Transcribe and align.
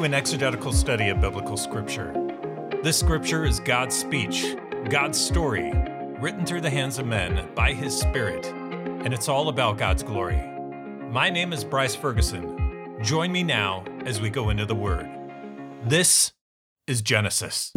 An 0.00 0.14
exegetical 0.14 0.72
study 0.72 1.10
of 1.10 1.20
biblical 1.20 1.58
scripture. 1.58 2.14
This 2.82 2.98
scripture 2.98 3.44
is 3.44 3.60
God's 3.60 3.94
speech, 3.94 4.56
God's 4.88 5.20
story, 5.20 5.72
written 6.18 6.46
through 6.46 6.62
the 6.62 6.70
hands 6.70 6.98
of 6.98 7.06
men 7.06 7.46
by 7.54 7.74
His 7.74 7.94
Spirit, 7.94 8.46
and 8.46 9.12
it's 9.12 9.28
all 9.28 9.50
about 9.50 9.76
God's 9.76 10.02
glory. 10.02 10.40
My 11.10 11.28
name 11.28 11.52
is 11.52 11.64
Bryce 11.64 11.94
Ferguson. 11.94 12.96
Join 13.02 13.30
me 13.30 13.42
now 13.42 13.84
as 14.06 14.22
we 14.22 14.30
go 14.30 14.48
into 14.48 14.64
the 14.64 14.74
Word. 14.74 15.06
This 15.84 16.32
is 16.86 17.02
Genesis. 17.02 17.70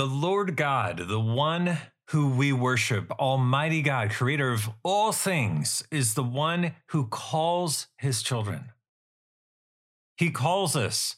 The 0.00 0.06
Lord 0.06 0.56
God, 0.56 1.08
the 1.08 1.20
one 1.20 1.76
who 2.08 2.30
we 2.30 2.54
worship, 2.54 3.10
Almighty 3.20 3.82
God, 3.82 4.08
creator 4.08 4.50
of 4.50 4.70
all 4.82 5.12
things, 5.12 5.84
is 5.90 6.14
the 6.14 6.22
one 6.22 6.74
who 6.86 7.06
calls 7.08 7.86
his 7.98 8.22
children. 8.22 8.72
He 10.16 10.30
calls 10.30 10.74
us 10.74 11.16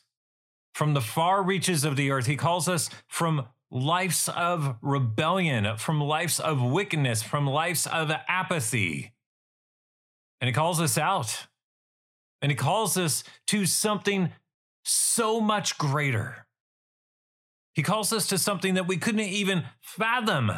from 0.75 0.95
the 0.95 1.01
far 1.01 1.45
reaches 1.45 1.85
of 1.85 1.95
the 1.95 2.11
earth. 2.11 2.27
He 2.27 2.35
calls 2.35 2.69
us 2.69 2.91
from 3.07 3.47
lives 3.71 4.29
of 4.29 4.75
rebellion, 4.83 5.77
from 5.77 6.01
lives 6.01 6.41
of 6.41 6.61
wickedness, 6.61 7.23
from 7.23 7.47
lives 7.47 7.87
of 7.87 8.11
apathy. 8.27 9.13
And 10.41 10.49
he 10.49 10.53
calls 10.53 10.81
us 10.81 10.99
out. 10.99 11.47
And 12.41 12.51
he 12.51 12.57
calls 12.57 12.97
us 12.97 13.23
to 13.47 13.65
something 13.65 14.33
so 14.83 15.41
much 15.41 15.79
greater. 15.79 16.49
He 17.75 17.83
calls 17.83 18.13
us 18.13 18.27
to 18.29 18.39
something 18.39 18.75
that 18.75 18.87
we 18.87 18.97
couldn't 18.97 19.21
even 19.21 19.65
fathom 19.81 20.53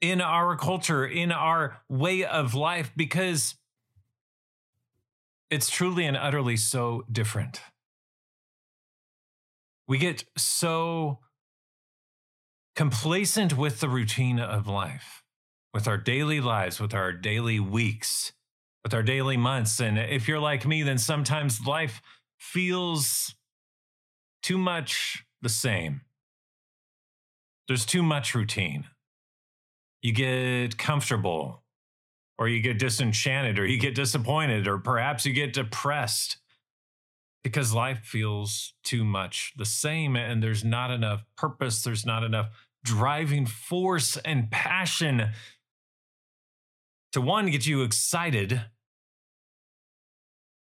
in 0.00 0.20
our 0.20 0.56
culture, 0.56 1.06
in 1.06 1.32
our 1.32 1.78
way 1.88 2.24
of 2.24 2.54
life, 2.54 2.92
because 2.94 3.56
it's 5.50 5.70
truly 5.70 6.04
and 6.04 6.16
utterly 6.16 6.56
so 6.56 7.04
different. 7.10 7.60
We 9.88 9.98
get 9.98 10.24
so 10.36 11.20
complacent 12.74 13.56
with 13.56 13.80
the 13.80 13.88
routine 13.88 14.38
of 14.38 14.66
life, 14.66 15.22
with 15.72 15.88
our 15.88 15.96
daily 15.96 16.40
lives, 16.40 16.78
with 16.78 16.92
our 16.92 17.12
daily 17.12 17.58
weeks, 17.58 18.32
with 18.84 18.92
our 18.92 19.02
daily 19.02 19.36
months. 19.36 19.80
And 19.80 19.98
if 19.98 20.28
you're 20.28 20.40
like 20.40 20.66
me, 20.66 20.82
then 20.82 20.98
sometimes 20.98 21.66
life 21.66 22.02
feels 22.36 23.34
too 24.42 24.58
much 24.58 25.24
the 25.42 25.48
same. 25.48 26.02
There's 27.68 27.86
too 27.86 28.02
much 28.02 28.34
routine. 28.34 28.86
You 30.02 30.12
get 30.12 30.78
comfortable, 30.78 31.62
or 32.38 32.48
you 32.48 32.60
get 32.60 32.78
disenchanted, 32.78 33.58
or 33.58 33.66
you 33.66 33.78
get 33.78 33.94
disappointed, 33.94 34.68
or 34.68 34.78
perhaps 34.78 35.26
you 35.26 35.32
get 35.32 35.52
depressed 35.52 36.38
because 37.42 37.72
life 37.72 38.00
feels 38.00 38.74
too 38.82 39.04
much 39.04 39.52
the 39.56 39.64
same 39.64 40.16
and 40.16 40.42
there's 40.42 40.64
not 40.64 40.90
enough 40.90 41.24
purpose, 41.36 41.82
there's 41.82 42.04
not 42.04 42.24
enough 42.24 42.48
driving 42.84 43.46
force 43.46 44.16
and 44.24 44.50
passion 44.50 45.30
to 47.12 47.20
one, 47.20 47.46
get 47.50 47.66
you 47.66 47.82
excited, 47.82 48.62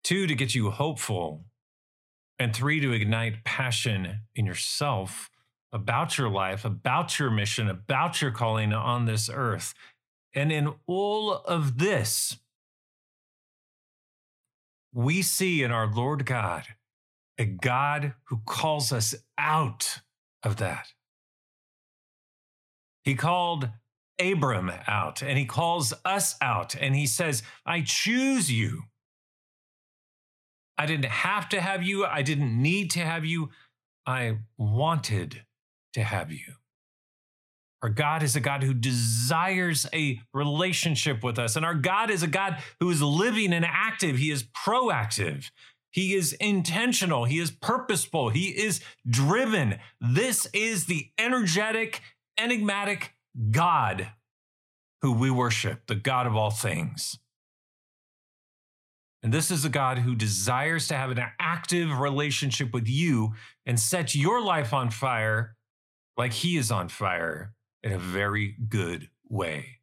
two, 0.05 0.27
to 0.27 0.34
get 0.34 0.55
you 0.55 0.71
hopeful, 0.71 1.45
and 2.38 2.54
three, 2.54 2.81
to 2.81 2.93
ignite 2.93 3.44
passion 3.44 4.21
in 4.34 4.47
yourself 4.47 5.31
about 5.72 6.16
your 6.16 6.31
life, 6.31 6.65
about 6.65 7.19
your 7.19 7.31
mission, 7.31 7.69
about 7.69 8.22
your 8.22 8.31
calling 8.31 8.72
on 8.72 9.04
this 9.04 9.28
earth. 9.32 9.75
And 10.34 10.53
in 10.53 10.75
all 10.87 11.32
of 11.32 11.78
this, 11.78 12.38
we 14.93 15.22
see 15.22 15.62
in 15.62 15.71
our 15.71 15.87
Lord 15.87 16.25
God 16.25 16.65
a 17.38 17.44
God 17.44 18.15
who 18.25 18.41
calls 18.47 18.93
us 18.93 19.15
out 19.37 20.00
of 20.43 20.56
that. 20.56 20.88
He 23.04 23.15
called 23.15 23.71
Abram 24.21 24.71
out 24.87 25.22
and 25.22 25.38
he 25.38 25.44
calls 25.44 25.94
us 26.04 26.34
out 26.43 26.75
and 26.75 26.94
he 26.94 27.06
says, 27.06 27.43
I 27.65 27.82
choose 27.82 28.50
you. 28.50 28.82
I 30.78 30.87
didn't 30.87 31.06
have 31.06 31.49
to 31.50 31.61
have 31.61 31.83
you. 31.83 32.06
I 32.06 32.22
didn't 32.22 32.61
need 32.61 32.93
to 32.93 33.00
have 33.00 33.25
you. 33.25 33.50
I 34.06 34.39
wanted 34.56 35.43
to 35.94 36.03
have 36.03 36.31
you. 36.31 36.55
Our 37.83 37.89
God 37.89 38.22
is 38.22 38.34
a 38.34 38.41
God 38.41 38.62
who 38.62 38.75
desires 38.75 39.87
a 39.93 40.21
relationship 40.33 41.22
with 41.22 41.39
us. 41.39 41.56
And 41.56 41.65
our 41.65 41.75
God 41.75 42.11
is 42.11 42.22
a 42.22 42.28
God 42.28 42.59
who 42.81 42.91
is 42.91 43.03
living 43.03 43.53
and 43.53 43.65
active. 43.65 44.19
He 44.19 44.31
is 44.31 44.44
proactive. 44.44 45.50
He 45.91 46.15
is 46.15 46.33
intentional. 46.34 47.25
He 47.25 47.39
is 47.39 47.50
purposeful. 47.50 48.31
He 48.31 48.49
is 48.49 48.81
driven. 49.09 49.78
This 50.00 50.47
is 50.53 50.87
the 50.87 51.10
energetic, 51.19 52.03
enigmatic 52.39 53.15
God 53.50 54.10
who 55.03 55.12
we 55.12 55.31
worship, 55.31 55.87
the 55.87 55.95
God 55.95 56.27
of 56.27 56.34
all 56.34 56.50
things. 56.50 57.19
And 59.23 59.34
this 59.34 59.51
is 59.51 59.65
a 59.65 59.69
God 59.69 59.99
who 59.99 60.15
desires 60.15 60.87
to 60.89 60.95
have 60.95 61.11
an 61.11 61.23
active 61.41 61.99
relationship 61.99 62.73
with 62.73 62.89
you 62.89 63.34
and 63.67 63.79
set 63.79 64.15
your 64.15 64.41
life 64.41 64.73
on 64.73 64.91
fire 64.91 65.56
like 66.17 66.33
he 66.33 66.56
is 66.56 66.71
on 66.71 66.89
fire 66.89 67.55
in 67.83 67.93
a 67.93 67.99
very 67.99 68.55
good 68.69 69.09
way. 69.28 69.78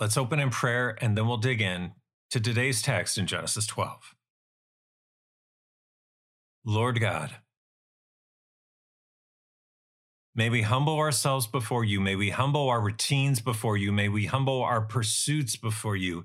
Let's 0.00 0.16
open 0.16 0.40
in 0.40 0.50
prayer 0.50 0.96
and 1.00 1.16
then 1.16 1.26
we'll 1.28 1.36
dig 1.36 1.60
in 1.60 1.92
to 2.30 2.40
today's 2.40 2.82
text 2.82 3.18
in 3.18 3.26
Genesis 3.26 3.66
12. 3.66 4.14
Lord 6.64 7.00
God, 7.00 7.36
may 10.34 10.48
we 10.48 10.62
humble 10.62 10.98
ourselves 10.98 11.46
before 11.46 11.84
you. 11.84 12.00
May 12.00 12.16
we 12.16 12.30
humble 12.30 12.68
our 12.68 12.80
routines 12.80 13.40
before 13.40 13.76
you. 13.76 13.92
May 13.92 14.08
we 14.08 14.26
humble 14.26 14.62
our 14.62 14.80
pursuits 14.80 15.56
before 15.56 15.96
you. 15.96 16.24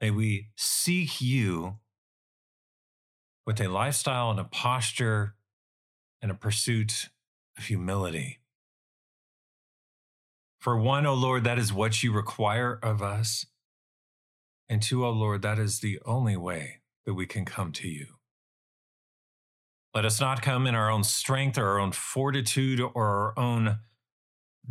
May 0.00 0.10
we 0.10 0.48
seek 0.56 1.20
you 1.20 1.76
with 3.46 3.60
a 3.60 3.68
lifestyle 3.68 4.30
and 4.30 4.40
a 4.40 4.44
posture 4.44 5.34
and 6.22 6.30
a 6.30 6.34
pursuit 6.34 7.10
of 7.58 7.64
humility. 7.64 8.38
For 10.58 10.78
one, 10.78 11.06
O 11.06 11.10
oh 11.10 11.14
Lord, 11.14 11.44
that 11.44 11.58
is 11.58 11.72
what 11.72 12.02
you 12.02 12.12
require 12.12 12.78
of 12.82 13.02
us. 13.02 13.46
And 14.68 14.82
two, 14.82 15.04
O 15.04 15.08
oh 15.08 15.12
Lord, 15.12 15.42
that 15.42 15.58
is 15.58 15.80
the 15.80 15.98
only 16.06 16.36
way 16.36 16.80
that 17.04 17.14
we 17.14 17.26
can 17.26 17.44
come 17.44 17.72
to 17.72 17.88
you. 17.88 18.06
Let 19.94 20.04
us 20.04 20.20
not 20.20 20.42
come 20.42 20.66
in 20.66 20.74
our 20.74 20.90
own 20.90 21.02
strength 21.02 21.58
or 21.58 21.66
our 21.66 21.80
own 21.80 21.92
fortitude 21.92 22.80
or 22.80 22.92
our 22.94 23.38
own 23.38 23.80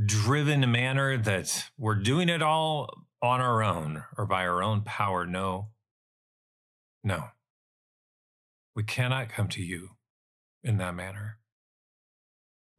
driven 0.05 0.71
manner 0.71 1.17
that 1.17 1.65
we're 1.77 1.95
doing 1.95 2.29
it 2.29 2.41
all 2.41 2.89
on 3.21 3.41
our 3.41 3.63
own 3.63 4.03
or 4.17 4.25
by 4.25 4.45
our 4.45 4.63
own 4.63 4.81
power. 4.81 5.25
No. 5.25 5.69
No. 7.03 7.25
We 8.75 8.83
cannot 8.83 9.29
come 9.29 9.47
to 9.49 9.63
you 9.63 9.89
in 10.63 10.77
that 10.77 10.95
manner. 10.95 11.37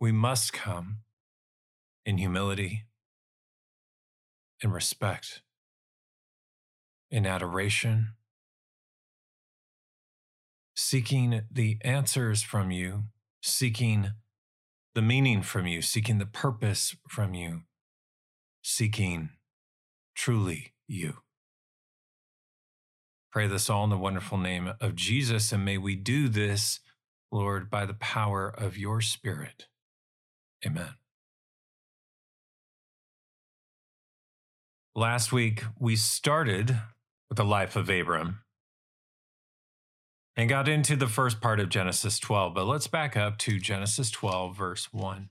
We 0.00 0.12
must 0.12 0.52
come 0.52 0.98
in 2.06 2.16
humility, 2.18 2.86
in 4.62 4.72
respect, 4.72 5.42
in 7.10 7.26
adoration, 7.26 8.14
seeking 10.74 11.42
the 11.50 11.76
answers 11.82 12.42
from 12.42 12.70
you, 12.70 13.04
seeking 13.42 14.12
the 14.94 15.02
meaning 15.02 15.42
from 15.42 15.66
you, 15.66 15.82
seeking 15.82 16.18
the 16.18 16.26
purpose 16.26 16.96
from 17.08 17.34
you, 17.34 17.62
seeking 18.62 19.30
truly 20.20 20.74
you. 20.88 21.14
Pray 23.32 23.46
this 23.48 23.70
all 23.70 23.84
in 23.84 23.90
the 23.90 23.98
wonderful 23.98 24.38
name 24.38 24.72
of 24.80 24.94
Jesus, 24.96 25.52
and 25.52 25.64
may 25.64 25.78
we 25.78 25.96
do 25.96 26.28
this, 26.28 26.80
Lord, 27.32 27.70
by 27.70 27.86
the 27.86 27.94
power 27.94 28.48
of 28.48 28.78
your 28.78 29.00
Spirit. 29.00 29.68
Amen. 30.66 30.94
Last 34.94 35.32
week, 35.32 35.64
we 35.78 35.96
started 35.96 36.76
with 37.30 37.38
the 37.38 37.44
life 37.44 37.76
of 37.76 37.88
Abram. 37.90 38.40
and 40.36 40.48
got 40.48 40.68
into 40.68 40.96
the 40.96 41.08
first 41.08 41.40
part 41.40 41.60
of 41.60 41.68
Genesis 41.70 42.18
12. 42.18 42.54
But 42.54 42.66
let's 42.66 42.88
back 42.88 43.16
up 43.16 43.38
to 43.38 43.58
Genesis 43.60 44.10
12, 44.10 44.56
verse 44.56 44.92
1. 44.92 45.30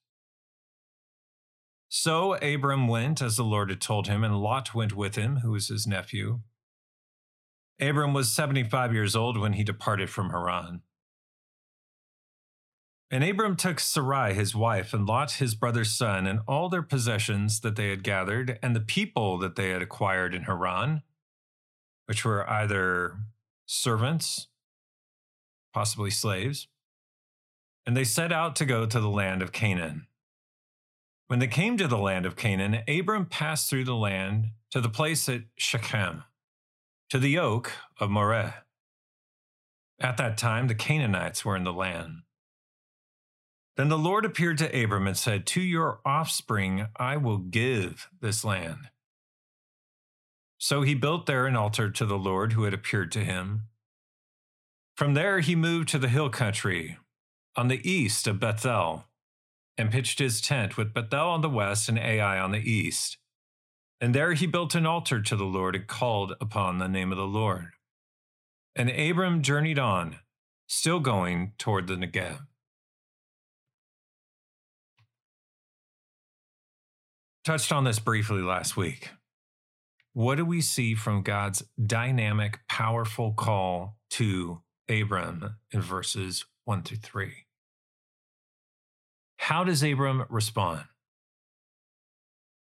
So 1.93 2.35
Abram 2.35 2.87
went 2.87 3.21
as 3.21 3.35
the 3.35 3.43
Lord 3.43 3.69
had 3.69 3.81
told 3.81 4.07
him, 4.07 4.23
and 4.23 4.39
Lot 4.39 4.73
went 4.73 4.95
with 4.95 5.15
him, 5.15 5.39
who 5.39 5.51
was 5.51 5.67
his 5.67 5.85
nephew. 5.85 6.39
Abram 7.81 8.13
was 8.13 8.31
75 8.31 8.93
years 8.93 9.13
old 9.13 9.37
when 9.37 9.53
he 9.53 9.65
departed 9.65 10.09
from 10.09 10.29
Haran. 10.29 10.83
And 13.11 13.25
Abram 13.25 13.57
took 13.57 13.81
Sarai 13.81 14.33
his 14.33 14.55
wife, 14.55 14.93
and 14.93 15.05
Lot 15.05 15.33
his 15.33 15.53
brother's 15.53 15.91
son, 15.91 16.25
and 16.27 16.39
all 16.47 16.69
their 16.69 16.81
possessions 16.81 17.59
that 17.59 17.75
they 17.75 17.89
had 17.89 18.03
gathered, 18.03 18.57
and 18.63 18.73
the 18.73 18.79
people 18.79 19.37
that 19.39 19.57
they 19.57 19.71
had 19.71 19.81
acquired 19.81 20.33
in 20.33 20.43
Haran, 20.43 21.01
which 22.05 22.23
were 22.23 22.49
either 22.49 23.17
servants, 23.65 24.47
possibly 25.73 26.09
slaves, 26.09 26.69
and 27.85 27.97
they 27.97 28.05
set 28.05 28.31
out 28.31 28.55
to 28.55 28.65
go 28.65 28.85
to 28.85 28.99
the 29.01 29.09
land 29.09 29.41
of 29.41 29.51
Canaan. 29.51 30.07
When 31.31 31.39
they 31.39 31.47
came 31.47 31.77
to 31.77 31.87
the 31.87 31.97
land 31.97 32.25
of 32.25 32.35
Canaan, 32.35 32.83
Abram 32.89 33.25
passed 33.25 33.69
through 33.69 33.85
the 33.85 33.95
land 33.95 34.47
to 34.71 34.81
the 34.81 34.89
place 34.89 35.29
at 35.29 35.43
Shechem, 35.55 36.25
to 37.09 37.17
the 37.17 37.39
oak 37.39 37.71
of 38.01 38.09
Moreh. 38.09 38.65
At 39.97 40.17
that 40.17 40.37
time, 40.37 40.67
the 40.67 40.75
Canaanites 40.75 41.45
were 41.45 41.55
in 41.55 41.63
the 41.63 41.71
land. 41.71 42.23
Then 43.77 43.87
the 43.87 43.97
Lord 43.97 44.25
appeared 44.25 44.57
to 44.57 44.83
Abram 44.83 45.07
and 45.07 45.15
said, 45.15 45.45
To 45.45 45.61
your 45.61 46.01
offspring 46.03 46.87
I 46.97 47.15
will 47.15 47.37
give 47.37 48.09
this 48.19 48.43
land. 48.43 48.89
So 50.57 50.81
he 50.81 50.95
built 50.95 51.27
there 51.27 51.47
an 51.47 51.55
altar 51.55 51.89
to 51.89 52.05
the 52.05 52.19
Lord 52.19 52.51
who 52.51 52.63
had 52.63 52.73
appeared 52.73 53.09
to 53.13 53.23
him. 53.23 53.69
From 54.97 55.13
there 55.13 55.39
he 55.39 55.55
moved 55.55 55.87
to 55.89 55.97
the 55.97 56.09
hill 56.09 56.29
country 56.29 56.97
on 57.55 57.69
the 57.69 57.89
east 57.89 58.27
of 58.27 58.41
Bethel 58.41 59.05
and 59.77 59.91
pitched 59.91 60.19
his 60.19 60.41
tent 60.41 60.77
with 60.77 60.93
Bethel 60.93 61.29
on 61.29 61.41
the 61.41 61.49
west 61.49 61.89
and 61.89 61.97
Ai 61.97 62.39
on 62.39 62.51
the 62.51 62.59
east. 62.59 63.17
And 63.99 64.15
there 64.15 64.33
he 64.33 64.47
built 64.47 64.75
an 64.75 64.85
altar 64.85 65.21
to 65.21 65.35
the 65.35 65.45
Lord 65.45 65.75
and 65.75 65.87
called 65.87 66.33
upon 66.41 66.77
the 66.77 66.87
name 66.87 67.11
of 67.11 67.17
the 67.17 67.27
Lord. 67.27 67.71
And 68.75 68.89
Abram 68.89 69.41
journeyed 69.41 69.77
on, 69.77 70.17
still 70.67 70.99
going 70.99 71.53
toward 71.57 71.87
the 71.87 71.95
Negev. 71.95 72.39
Touched 77.43 77.71
on 77.71 77.83
this 77.83 77.99
briefly 77.99 78.41
last 78.41 78.77
week. 78.77 79.09
What 80.13 80.35
do 80.35 80.45
we 80.45 80.61
see 80.61 80.93
from 80.93 81.23
God's 81.23 81.63
dynamic, 81.83 82.59
powerful 82.67 83.33
call 83.33 83.97
to 84.11 84.61
Abram 84.89 85.55
in 85.71 85.81
verses 85.81 86.45
1 86.65 86.83
through 86.83 86.97
3? 86.97 87.31
How 89.51 89.65
does 89.65 89.83
Abram 89.83 90.23
respond? 90.29 90.85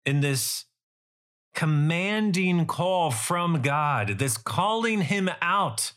In 0.05 0.21
this 0.21 0.65
commanding 1.55 2.67
call 2.67 3.09
from 3.09 3.63
God, 3.63 4.19
this 4.19 4.37
calling 4.37 5.01
him 5.01 5.31
out 5.41 5.93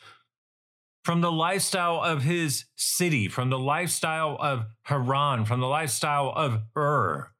from 1.05 1.21
the 1.21 1.31
lifestyle 1.31 2.01
of 2.03 2.23
his 2.23 2.65
city, 2.75 3.29
from 3.29 3.51
the 3.51 3.59
lifestyle 3.59 4.39
of 4.41 4.65
Haran, 4.85 5.45
from 5.45 5.61
the 5.61 5.67
lifestyle 5.67 6.33
of 6.35 6.63
Ur, 6.75 7.33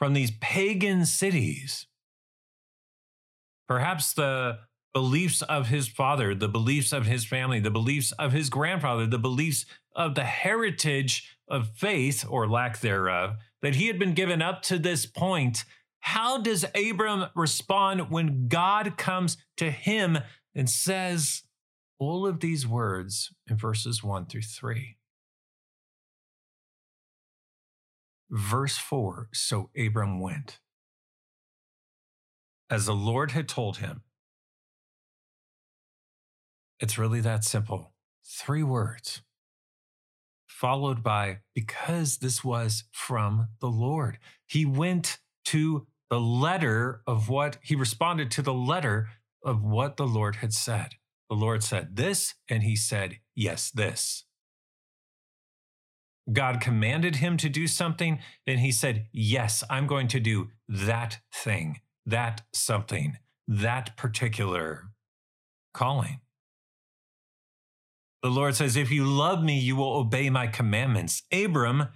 from 0.00 0.12
these 0.12 0.32
pagan 0.40 1.06
cities. 1.06 1.86
Perhaps 3.68 4.14
the 4.14 4.58
beliefs 4.92 5.42
of 5.42 5.68
his 5.68 5.86
father, 5.86 6.34
the 6.34 6.48
beliefs 6.48 6.92
of 6.92 7.06
his 7.06 7.24
family, 7.24 7.60
the 7.60 7.70
beliefs 7.70 8.10
of 8.18 8.32
his 8.32 8.50
grandfather, 8.50 9.06
the 9.06 9.16
beliefs 9.16 9.64
of 9.94 10.16
the 10.16 10.24
heritage 10.24 11.36
of 11.50 11.70
faith 11.76 12.24
or 12.28 12.48
lack 12.48 12.80
thereof 12.80 13.36
that 13.60 13.74
he 13.74 13.88
had 13.88 13.98
been 13.98 14.14
given 14.14 14.40
up 14.40 14.62
to 14.62 14.78
this 14.78 15.04
point. 15.04 15.64
How 16.00 16.38
does 16.38 16.64
Abram 16.74 17.26
respond 17.34 18.10
when 18.10 18.48
God 18.48 18.96
comes 18.96 19.36
to 19.56 19.70
him 19.70 20.18
and 20.54 20.70
says 20.70 21.42
all 21.98 22.26
of 22.26 22.40
these 22.40 22.66
words 22.66 23.34
in 23.48 23.56
verses 23.56 24.02
1 24.02 24.26
through 24.26 24.42
3? 24.42 24.96
Verse 28.30 28.78
4 28.78 29.28
So 29.32 29.70
Abram 29.76 30.20
went. 30.20 30.60
As 32.70 32.86
the 32.86 32.94
Lord 32.94 33.32
had 33.32 33.48
told 33.48 33.78
him, 33.78 34.02
it's 36.78 36.96
really 36.96 37.20
that 37.20 37.44
simple. 37.44 37.92
Three 38.24 38.62
words, 38.62 39.22
followed 40.60 41.02
by 41.02 41.38
because 41.54 42.18
this 42.18 42.44
was 42.44 42.84
from 42.92 43.48
the 43.60 43.68
Lord. 43.68 44.18
He 44.46 44.66
went 44.66 45.18
to 45.46 45.86
the 46.10 46.20
letter 46.20 47.00
of 47.06 47.30
what 47.30 47.56
he 47.62 47.74
responded 47.74 48.30
to 48.32 48.42
the 48.42 48.52
letter 48.52 49.08
of 49.42 49.62
what 49.62 49.96
the 49.96 50.06
Lord 50.06 50.36
had 50.36 50.52
said. 50.52 50.96
The 51.30 51.36
Lord 51.36 51.62
said 51.62 51.96
this, 51.96 52.34
and 52.48 52.62
he 52.62 52.76
said, 52.76 53.20
Yes, 53.34 53.70
this. 53.70 54.24
God 56.30 56.60
commanded 56.60 57.16
him 57.16 57.38
to 57.38 57.48
do 57.48 57.66
something, 57.66 58.18
and 58.46 58.60
he 58.60 58.70
said, 58.70 59.06
Yes, 59.12 59.64
I'm 59.70 59.86
going 59.86 60.08
to 60.08 60.20
do 60.20 60.48
that 60.68 61.20
thing, 61.32 61.80
that 62.04 62.42
something, 62.52 63.16
that 63.48 63.96
particular 63.96 64.90
calling. 65.72 66.20
The 68.22 68.30
Lord 68.30 68.54
says, 68.54 68.76
If 68.76 68.90
you 68.90 69.04
love 69.04 69.42
me, 69.42 69.58
you 69.58 69.76
will 69.76 69.94
obey 69.94 70.28
my 70.28 70.46
commandments. 70.46 71.22
Abram, 71.32 71.88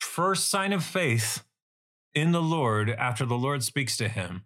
first 0.00 0.48
sign 0.48 0.72
of 0.72 0.84
faith 0.84 1.44
in 2.14 2.32
the 2.32 2.42
Lord 2.42 2.90
after 2.90 3.24
the 3.24 3.36
Lord 3.36 3.62
speaks 3.62 3.96
to 3.98 4.08
him, 4.08 4.44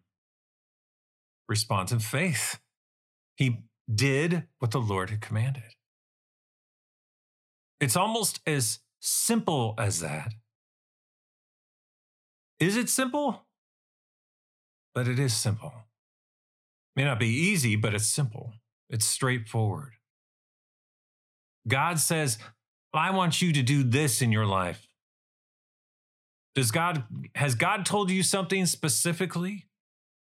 responds 1.49 1.92
in 1.92 2.00
faith. 2.00 2.61
He 3.37 3.64
did 3.92 4.45
what 4.59 4.73
the 4.73 4.80
Lord 4.80 5.11
had 5.11 5.21
commanded. 5.21 5.75
It's 7.80 7.97
almost 7.97 8.40
as 8.47 8.80
simple 9.00 9.75
as 9.78 10.00
that. 10.00 10.35
Is 12.59 12.76
it 12.76 12.90
simple? 12.90 13.47
But 14.95 15.09
it 15.09 15.19
is 15.19 15.35
simple. 15.35 15.73
May 16.95 17.04
not 17.04 17.19
be 17.19 17.28
easy, 17.28 17.76
but 17.76 17.95
it's 17.95 18.07
simple. 18.07 18.52
It's 18.90 19.07
straightforward. 19.07 19.95
God 21.69 21.99
says, 21.99 22.38
I 22.93 23.11
want 23.11 23.40
you 23.40 23.52
to 23.52 23.62
do 23.62 23.83
this 23.83 24.21
in 24.21 24.33
your 24.33 24.47
life. 24.47 24.87
Does 26.55 26.71
God, 26.71 27.05
has 27.37 27.55
God 27.55 27.87
told 27.87 28.11
you 28.11 28.23
something 28.23 28.67
specifically 28.67 29.67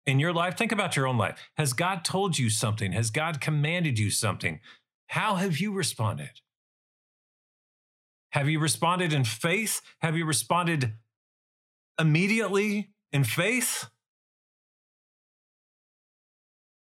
in 0.05 0.19
your 0.19 0.33
life? 0.33 0.57
Think 0.57 0.71
about 0.71 0.95
your 0.95 1.07
own 1.07 1.17
life. 1.17 1.39
Has 1.57 1.73
God 1.73 2.03
told 2.03 2.37
you 2.37 2.49
something? 2.49 2.91
Has 2.91 3.11
God 3.11 3.39
commanded 3.39 3.97
you 3.97 4.09
something? 4.09 4.59
How 5.07 5.35
have 5.35 5.57
you 5.57 5.71
responded? 5.71 6.41
Have 8.31 8.49
you 8.49 8.59
responded 8.59 9.13
in 9.13 9.23
faith? 9.23 9.81
Have 10.01 10.17
you 10.17 10.25
responded 10.25 10.93
immediately 11.99 12.91
in 13.11 13.23
faith? 13.23 13.89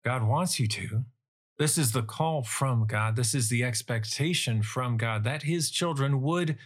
God 0.05 0.23
wants 0.23 0.59
you 0.59 0.67
to. 0.69 1.05
This 1.61 1.77
is 1.77 1.93
the 1.93 2.03
call 2.03 2.43
from 2.43 2.87
God. 2.87 3.17
This 3.17 3.35
is 3.35 3.51
the 3.51 3.65
expectation 3.65 4.63
from 4.63 4.97
God 4.97 5.25
that 5.25 5.43
his 5.43 5.71
children 5.71 6.23
would 6.23 6.57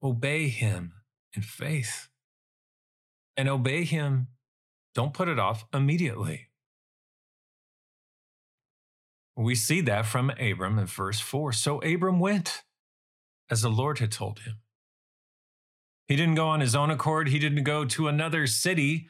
obey 0.00 0.48
him 0.50 0.92
in 1.34 1.42
faith 1.42 2.08
and 3.36 3.48
obey 3.48 3.82
him. 3.82 4.28
Don't 4.94 5.12
put 5.12 5.26
it 5.26 5.40
off 5.40 5.66
immediately. 5.74 6.46
We 9.34 9.56
see 9.56 9.80
that 9.80 10.06
from 10.06 10.30
Abram 10.38 10.78
in 10.78 10.86
verse 10.86 11.18
4. 11.18 11.50
So 11.50 11.82
Abram 11.82 12.20
went 12.20 12.62
as 13.50 13.62
the 13.62 13.68
Lord 13.68 13.98
had 13.98 14.12
told 14.12 14.38
him. 14.38 14.58
He 16.06 16.14
didn't 16.14 16.36
go 16.36 16.46
on 16.46 16.60
his 16.60 16.76
own 16.76 16.92
accord, 16.92 17.30
he 17.30 17.40
didn't 17.40 17.64
go 17.64 17.84
to 17.84 18.06
another 18.06 18.46
city 18.46 19.08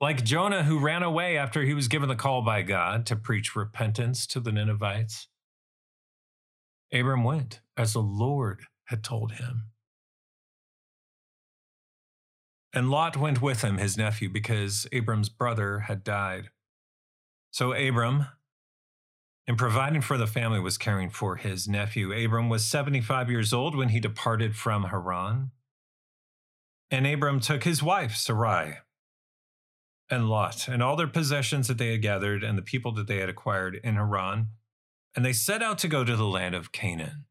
like 0.00 0.24
Jonah, 0.24 0.62
who 0.62 0.78
ran 0.78 1.02
away 1.02 1.36
after 1.36 1.62
he 1.62 1.74
was 1.74 1.88
given 1.88 2.08
the 2.08 2.14
call 2.14 2.42
by 2.42 2.62
God 2.62 3.04
to 3.06 3.16
preach 3.16 3.56
repentance 3.56 4.26
to 4.28 4.40
the 4.40 4.52
Ninevites. 4.52 5.28
Abram 6.92 7.24
went 7.24 7.60
as 7.76 7.92
the 7.92 8.02
Lord 8.02 8.62
had 8.86 9.02
told 9.02 9.32
him. 9.32 9.70
And 12.72 12.90
Lot 12.90 13.16
went 13.16 13.42
with 13.42 13.62
him, 13.62 13.78
his 13.78 13.96
nephew, 13.96 14.28
because 14.28 14.86
Abram's 14.92 15.28
brother 15.28 15.80
had 15.80 16.04
died. 16.04 16.50
So 17.50 17.72
Abram, 17.72 18.26
in 19.46 19.56
providing 19.56 20.02
for 20.02 20.18
the 20.18 20.26
family, 20.26 20.60
was 20.60 20.78
caring 20.78 21.10
for 21.10 21.36
his 21.36 21.66
nephew. 21.66 22.12
Abram 22.12 22.48
was 22.48 22.64
75 22.64 23.30
years 23.30 23.52
old 23.52 23.74
when 23.74 23.88
he 23.88 24.00
departed 24.00 24.54
from 24.54 24.84
Haran. 24.84 25.50
And 26.90 27.06
Abram 27.06 27.40
took 27.40 27.64
his 27.64 27.82
wife, 27.82 28.14
Sarai, 28.14 28.78
and 30.10 30.28
Lot, 30.28 30.68
and 30.68 30.82
all 30.82 30.96
their 30.96 31.06
possessions 31.06 31.68
that 31.68 31.78
they 31.78 31.92
had 31.92 32.02
gathered, 32.02 32.42
and 32.42 32.56
the 32.56 32.62
people 32.62 32.92
that 32.92 33.06
they 33.06 33.18
had 33.18 33.28
acquired 33.28 33.78
in 33.82 33.96
Haran, 33.96 34.48
and 35.14 35.24
they 35.24 35.32
set 35.32 35.62
out 35.62 35.78
to 35.78 35.88
go 35.88 36.04
to 36.04 36.16
the 36.16 36.26
land 36.26 36.54
of 36.54 36.72
Canaan. 36.72 37.26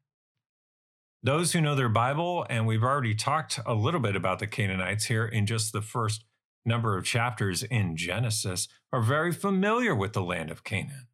Those 1.22 1.52
who 1.52 1.60
know 1.60 1.74
their 1.74 1.88
Bible, 1.88 2.46
and 2.48 2.66
we've 2.66 2.84
already 2.84 3.14
talked 3.14 3.58
a 3.66 3.74
little 3.74 4.00
bit 4.00 4.14
about 4.14 4.38
the 4.38 4.46
Canaanites 4.46 5.06
here 5.06 5.26
in 5.26 5.46
just 5.46 5.72
the 5.72 5.82
first 5.82 6.24
number 6.64 6.96
of 6.96 7.04
chapters 7.04 7.62
in 7.62 7.96
Genesis, 7.96 8.68
are 8.92 9.02
very 9.02 9.32
familiar 9.32 9.94
with 9.94 10.12
the 10.12 10.22
land 10.22 10.50
of 10.50 10.62
Canaan. 10.62 11.08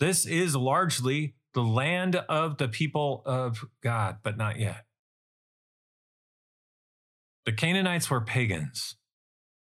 This 0.00 0.24
is 0.24 0.56
largely 0.56 1.34
the 1.52 1.62
land 1.62 2.16
of 2.16 2.58
the 2.58 2.68
people 2.68 3.22
of 3.26 3.64
God, 3.82 4.18
but 4.22 4.36
not 4.36 4.58
yet. 4.58 4.86
The 7.44 7.52
Canaanites 7.52 8.08
were 8.08 8.20
pagans. 8.20 8.96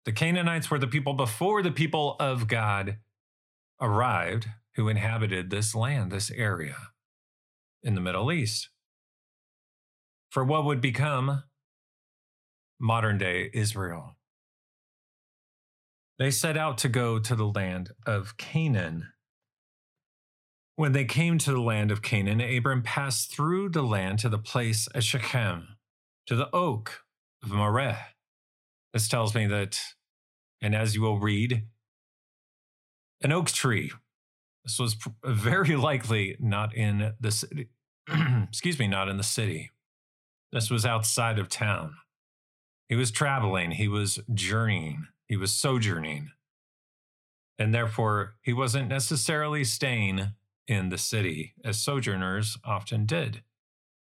The 0.04 0.12
Canaanites 0.12 0.70
were 0.70 0.78
the 0.78 0.86
people 0.86 1.14
before 1.14 1.62
the 1.62 1.70
people 1.70 2.16
of 2.18 2.48
God 2.48 2.98
arrived 3.80 4.48
who 4.76 4.88
inhabited 4.88 5.50
this 5.50 5.74
land, 5.74 6.10
this 6.10 6.30
area 6.30 6.76
in 7.82 7.94
the 7.94 8.00
Middle 8.00 8.32
East. 8.32 8.70
For 10.30 10.44
what 10.44 10.64
would 10.64 10.80
become 10.80 11.42
modern 12.80 13.18
day 13.18 13.50
Israel. 13.52 14.16
They 16.18 16.30
set 16.30 16.56
out 16.56 16.78
to 16.78 16.88
go 16.88 17.18
to 17.18 17.34
the 17.34 17.46
land 17.46 17.90
of 18.06 18.36
Canaan. 18.36 19.08
When 20.76 20.92
they 20.92 21.04
came 21.04 21.36
to 21.38 21.52
the 21.52 21.60
land 21.60 21.90
of 21.90 22.02
Canaan, 22.02 22.40
Abram 22.40 22.82
passed 22.82 23.34
through 23.34 23.70
the 23.70 23.82
land 23.82 24.18
to 24.20 24.28
the 24.28 24.38
place 24.38 24.86
of 24.88 25.04
Shechem, 25.04 25.76
to 26.26 26.36
the 26.36 26.48
oak 26.54 27.04
of 27.42 27.50
Moreh. 27.50 27.98
This 28.92 29.08
tells 29.08 29.34
me 29.34 29.46
that, 29.46 29.80
and 30.60 30.74
as 30.74 30.94
you 30.94 31.02
will 31.02 31.18
read, 31.18 31.64
an 33.22 33.32
oak 33.32 33.48
tree. 33.48 33.92
This 34.64 34.78
was 34.78 34.96
very 35.24 35.76
likely 35.76 36.36
not 36.40 36.74
in 36.74 37.12
the 37.20 37.30
city. 37.30 37.68
excuse 38.48 38.78
me, 38.78 38.88
not 38.88 39.08
in 39.08 39.16
the 39.16 39.22
city. 39.22 39.70
This 40.52 40.70
was 40.70 40.84
outside 40.84 41.38
of 41.38 41.48
town. 41.48 41.94
He 42.88 42.96
was 42.96 43.12
traveling, 43.12 43.70
he 43.72 43.86
was 43.86 44.18
journeying, 44.34 45.06
he 45.28 45.36
was 45.36 45.52
sojourning. 45.52 46.30
And 47.56 47.72
therefore, 47.72 48.34
he 48.42 48.52
wasn't 48.52 48.88
necessarily 48.88 49.62
staying 49.62 50.30
in 50.66 50.88
the 50.88 50.98
city, 50.98 51.54
as 51.64 51.80
sojourners 51.80 52.58
often 52.64 53.06
did. 53.06 53.42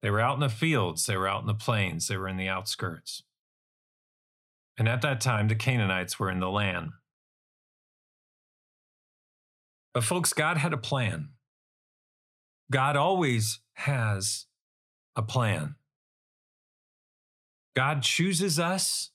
They 0.01 0.11
were 0.11 0.21
out 0.21 0.35
in 0.35 0.41
the 0.41 0.49
fields, 0.49 1.05
they 1.05 1.17
were 1.17 1.29
out 1.29 1.43
in 1.43 1.47
the 1.47 1.53
plains, 1.53 2.09
they 2.09 2.17
were 2.17 2.29
in 2.29 2.39
the 2.39 2.49
outskirts. 2.49 3.23
And 4.81 4.89
at 4.89 5.03
that 5.03 5.21
time, 5.21 5.49
the 5.49 5.55
Canaanites 5.55 6.19
were 6.19 6.31
in 6.31 6.41
the 6.41 6.49
land. 6.49 6.93
But, 9.93 10.05
folks, 10.05 10.33
God 10.33 10.57
had 10.57 10.73
a 10.73 10.79
plan. 10.79 11.33
God 12.73 12.97
always 12.97 13.61
has 13.75 14.47
a 15.15 15.21
plan. 15.21 15.75
God 17.77 18.03
chooses 18.03 18.59
us. 18.59 19.11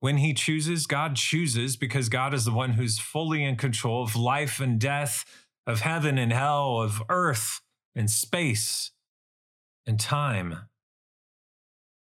When 0.00 0.16
he 0.16 0.34
chooses, 0.34 0.88
God 0.88 1.14
chooses 1.14 1.76
because 1.76 2.08
God 2.08 2.34
is 2.34 2.44
the 2.44 2.52
one 2.52 2.72
who's 2.72 2.98
fully 2.98 3.44
in 3.44 3.54
control 3.54 4.02
of 4.02 4.16
life 4.16 4.58
and 4.58 4.80
death, 4.80 5.24
of 5.68 5.82
heaven 5.82 6.18
and 6.18 6.32
hell, 6.32 6.80
of 6.80 7.00
earth 7.08 7.60
and 7.94 8.10
space 8.10 8.90
and 9.86 10.00
time 10.00 10.62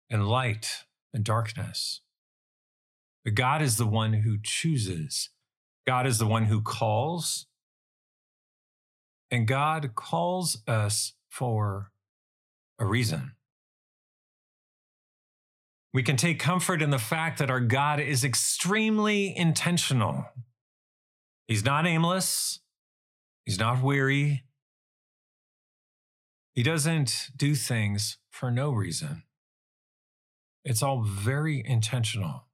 and 0.08 0.26
light 0.26 0.84
and 1.12 1.22
darkness. 1.22 2.00
But 3.24 3.34
God 3.34 3.62
is 3.62 3.76
the 3.76 3.86
one 3.86 4.12
who 4.12 4.38
chooses. 4.42 5.30
God 5.86 6.06
is 6.06 6.18
the 6.18 6.26
one 6.26 6.44
who 6.44 6.60
calls. 6.60 7.46
And 9.30 9.46
God 9.46 9.94
calls 9.94 10.58
us 10.68 11.14
for 11.28 11.90
a 12.78 12.86
reason. 12.86 13.32
We 15.92 16.02
can 16.02 16.16
take 16.16 16.38
comfort 16.38 16.82
in 16.82 16.90
the 16.90 16.98
fact 16.98 17.38
that 17.38 17.50
our 17.50 17.60
God 17.60 18.00
is 18.00 18.24
extremely 18.24 19.34
intentional. 19.36 20.26
He's 21.46 21.64
not 21.64 21.86
aimless. 21.86 22.60
He's 23.46 23.58
not 23.58 23.82
weary. 23.82 24.44
He 26.54 26.62
doesn't 26.62 27.28
do 27.36 27.54
things 27.54 28.18
for 28.30 28.50
no 28.50 28.72
reason. 28.72 29.22
It's 30.64 30.82
all 30.82 31.02
very 31.02 31.62
intentional. 31.64 32.46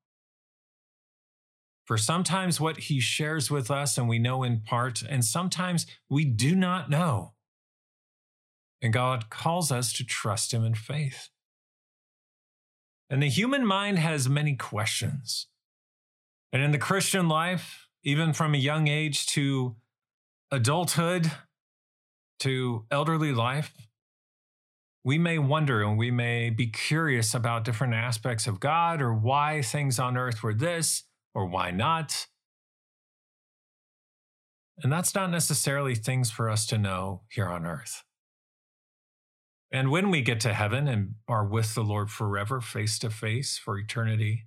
For 1.91 1.99
sometimes 1.99 2.61
what 2.61 2.77
he 2.77 3.01
shares 3.01 3.51
with 3.51 3.69
us 3.69 3.99
and 3.99 4.09
we 4.09 4.21
know 4.21 4.45
in 4.45 4.61
part, 4.61 5.03
and 5.03 5.25
sometimes 5.25 5.87
we 6.09 6.25
do 6.25 6.55
not 6.55 6.89
know. 6.89 7.33
And 8.81 8.93
God 8.93 9.29
calls 9.29 9.73
us 9.73 9.93
to 9.95 10.05
trust 10.05 10.55
him 10.55 10.65
in 10.65 10.77
faith. 10.77 11.31
And 13.11 13.21
the 13.21 13.29
human 13.29 13.67
mind 13.67 13.99
has 13.99 14.29
many 14.29 14.55
questions. 14.55 15.49
And 16.53 16.63
in 16.63 16.71
the 16.71 16.79
Christian 16.79 17.29
life, 17.29 17.89
even 18.05 18.35
from 18.35 18.55
a 18.55 18.59
young 18.59 18.87
age 18.87 19.27
to 19.27 19.75
adulthood 20.53 21.33
to 22.39 22.85
elderly 22.93 23.33
life, 23.33 23.75
we 25.03 25.19
may 25.19 25.41
wonder 25.41 25.83
and 25.83 25.99
we 25.99 26.13
may 26.13 26.51
be 26.51 26.69
curious 26.69 27.35
about 27.35 27.65
different 27.65 27.95
aspects 27.95 28.47
of 28.47 28.61
God 28.61 29.03
or 29.03 29.13
why 29.13 29.61
things 29.61 29.99
on 29.99 30.17
earth 30.17 30.45
were 30.45 30.55
this 30.55 31.03
or 31.35 31.47
why 31.47 31.71
not. 31.71 32.27
And 34.83 34.93
that's 34.93 35.15
not 35.15 35.31
necessarily 35.31 35.95
things 35.95 36.31
for 36.31 36.49
us 36.49 36.67
to 36.67 36.79
know 36.79 37.23
here 37.29 37.49
on 37.49 37.67
earth. 37.67 38.03
And 39.71 39.91
when 39.91 40.11
we 40.11 40.23
get 40.23 40.41
to 40.41 40.53
heaven 40.53 40.89
and 40.89 41.15
are 41.29 41.47
with 41.47 41.75
the 41.75 41.85
Lord 41.85 42.11
forever, 42.11 42.61
face 42.61 42.99
to 43.01 43.11
face 43.11 43.57
for 43.57 43.79
eternity, 43.79 44.47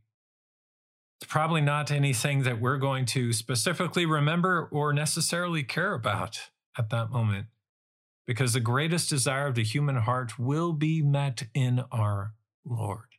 it's 1.21 1.31
probably 1.31 1.61
not 1.61 1.91
anything 1.91 2.43
that 2.43 2.59
we're 2.59 2.77
going 2.77 3.05
to 3.05 3.31
specifically 3.31 4.05
remember 4.05 4.67
or 4.71 4.91
necessarily 4.91 5.63
care 5.63 5.93
about 5.93 6.49
at 6.77 6.89
that 6.89 7.11
moment, 7.11 7.47
because 8.27 8.51
the 8.51 8.59
greatest 8.59 9.09
desire 9.09 9.47
of 9.47 9.55
the 9.55 9.63
human 9.63 9.97
heart 9.97 10.37
will 10.37 10.73
be 10.73 11.01
met 11.01 11.43
in 11.53 11.83
our 11.91 12.33
Lord. 12.65 13.12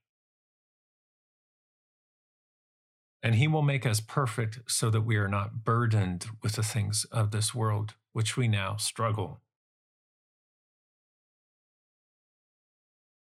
And 3.24 3.34
he 3.36 3.48
will 3.48 3.62
make 3.62 3.84
us 3.84 4.00
perfect 4.00 4.60
so 4.68 4.88
that 4.90 5.00
we 5.00 5.16
are 5.16 5.28
not 5.28 5.64
burdened 5.64 6.26
with 6.42 6.52
the 6.52 6.62
things 6.62 7.04
of 7.10 7.32
this 7.32 7.52
world, 7.54 7.94
which 8.12 8.36
we 8.36 8.46
now 8.46 8.76
struggle 8.76 9.40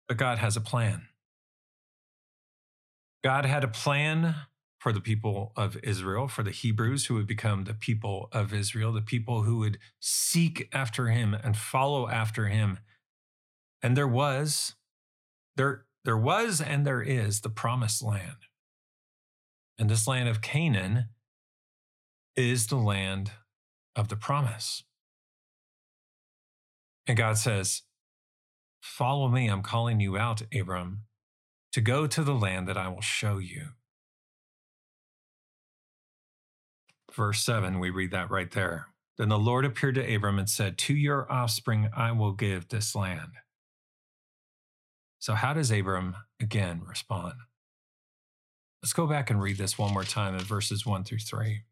But 0.08 0.16
God 0.16 0.38
has 0.38 0.56
a 0.56 0.60
plan. 0.60 1.08
God 3.22 3.44
had 3.44 3.62
a 3.62 3.68
plan 3.68 4.34
for 4.78 4.92
the 4.92 5.00
people 5.00 5.52
of 5.54 5.76
Israel, 5.82 6.28
for 6.28 6.42
the 6.42 6.50
Hebrews 6.50 7.06
who 7.06 7.14
would 7.14 7.26
become 7.26 7.64
the 7.64 7.74
people 7.74 8.28
of 8.32 8.54
Israel, 8.54 8.92
the 8.92 9.02
people 9.02 9.42
who 9.42 9.58
would 9.58 9.78
seek 10.00 10.68
after 10.72 11.08
him 11.08 11.34
and 11.34 11.56
follow 11.56 12.08
after 12.08 12.46
him. 12.46 12.78
And 13.82 13.96
there 13.96 14.08
was, 14.08 14.76
there, 15.56 15.84
there 16.04 16.16
was 16.16 16.60
and 16.60 16.86
there 16.86 17.02
is 17.02 17.40
the 17.40 17.50
promised 17.50 18.02
land. 18.02 18.47
And 19.78 19.88
this 19.88 20.06
land 20.06 20.28
of 20.28 20.40
Canaan 20.42 21.10
is 22.36 22.66
the 22.66 22.76
land 22.76 23.32
of 23.94 24.08
the 24.08 24.16
promise. 24.16 24.82
And 27.06 27.16
God 27.16 27.38
says, 27.38 27.82
Follow 28.80 29.28
me, 29.28 29.48
I'm 29.48 29.62
calling 29.62 30.00
you 30.00 30.16
out, 30.16 30.42
Abram, 30.58 31.02
to 31.72 31.80
go 31.80 32.06
to 32.06 32.22
the 32.22 32.34
land 32.34 32.68
that 32.68 32.76
I 32.76 32.88
will 32.88 33.00
show 33.00 33.38
you. 33.38 33.68
Verse 37.14 37.42
7, 37.42 37.80
we 37.80 37.90
read 37.90 38.10
that 38.12 38.30
right 38.30 38.50
there. 38.50 38.86
Then 39.16 39.28
the 39.28 39.38
Lord 39.38 39.64
appeared 39.64 39.96
to 39.96 40.14
Abram 40.14 40.38
and 40.38 40.48
said, 40.48 40.78
To 40.78 40.94
your 40.94 41.30
offspring 41.30 41.88
I 41.96 42.12
will 42.12 42.32
give 42.32 42.68
this 42.68 42.94
land. 42.94 43.32
So, 45.18 45.34
how 45.34 45.52
does 45.54 45.72
Abram 45.72 46.14
again 46.40 46.82
respond? 46.86 47.34
Let's 48.82 48.92
go 48.92 49.06
back 49.06 49.30
and 49.30 49.42
read 49.42 49.58
this 49.58 49.76
one 49.76 49.92
more 49.92 50.04
time 50.04 50.34
in 50.34 50.40
verses 50.40 50.86
1 50.86 51.04
through 51.04 51.18
3. 51.18 51.62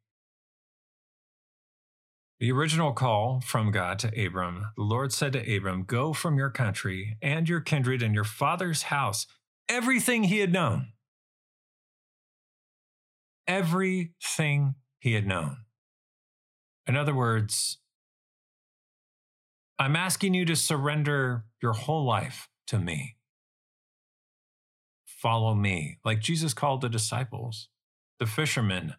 The 2.39 2.53
original 2.53 2.93
call 2.93 3.41
from 3.41 3.71
God 3.71 3.99
to 4.01 4.27
Abram, 4.27 4.67
the 4.77 4.83
Lord 4.83 5.13
said 5.13 5.33
to 5.33 5.57
Abram, 5.57 5.85
Go 5.85 6.13
from 6.13 6.37
your 6.37 6.51
country 6.51 7.17
and 7.23 7.49
your 7.49 7.61
kindred 7.61 8.03
and 8.03 8.15
your 8.15 8.25
father's 8.25 8.85
house, 8.85 9.27
everything 9.69 10.25
he 10.25 10.41
had 10.41 10.53
known. 10.53 10.89
Everything 13.47 14.75
he 14.99 15.15
had 15.15 15.27
known. 15.27 15.59
In 16.87 16.97
other 16.97 17.15
words, 17.15 17.79
I'm 19.79 19.97
asking 19.97 20.35
you 20.35 20.45
to 20.47 20.57
surrender 20.57 21.45
your 21.63 21.73
whole 21.73 22.05
life 22.05 22.49
to 22.67 22.79
me. 22.79 23.16
Follow 25.27 25.57
me, 25.57 25.99
like 26.05 26.21
Jesus 26.21 26.55
called 26.55 26.83
the 26.83 26.89
disciples, 26.89 27.69
the 28.21 28.27
fishermen 28.27 28.95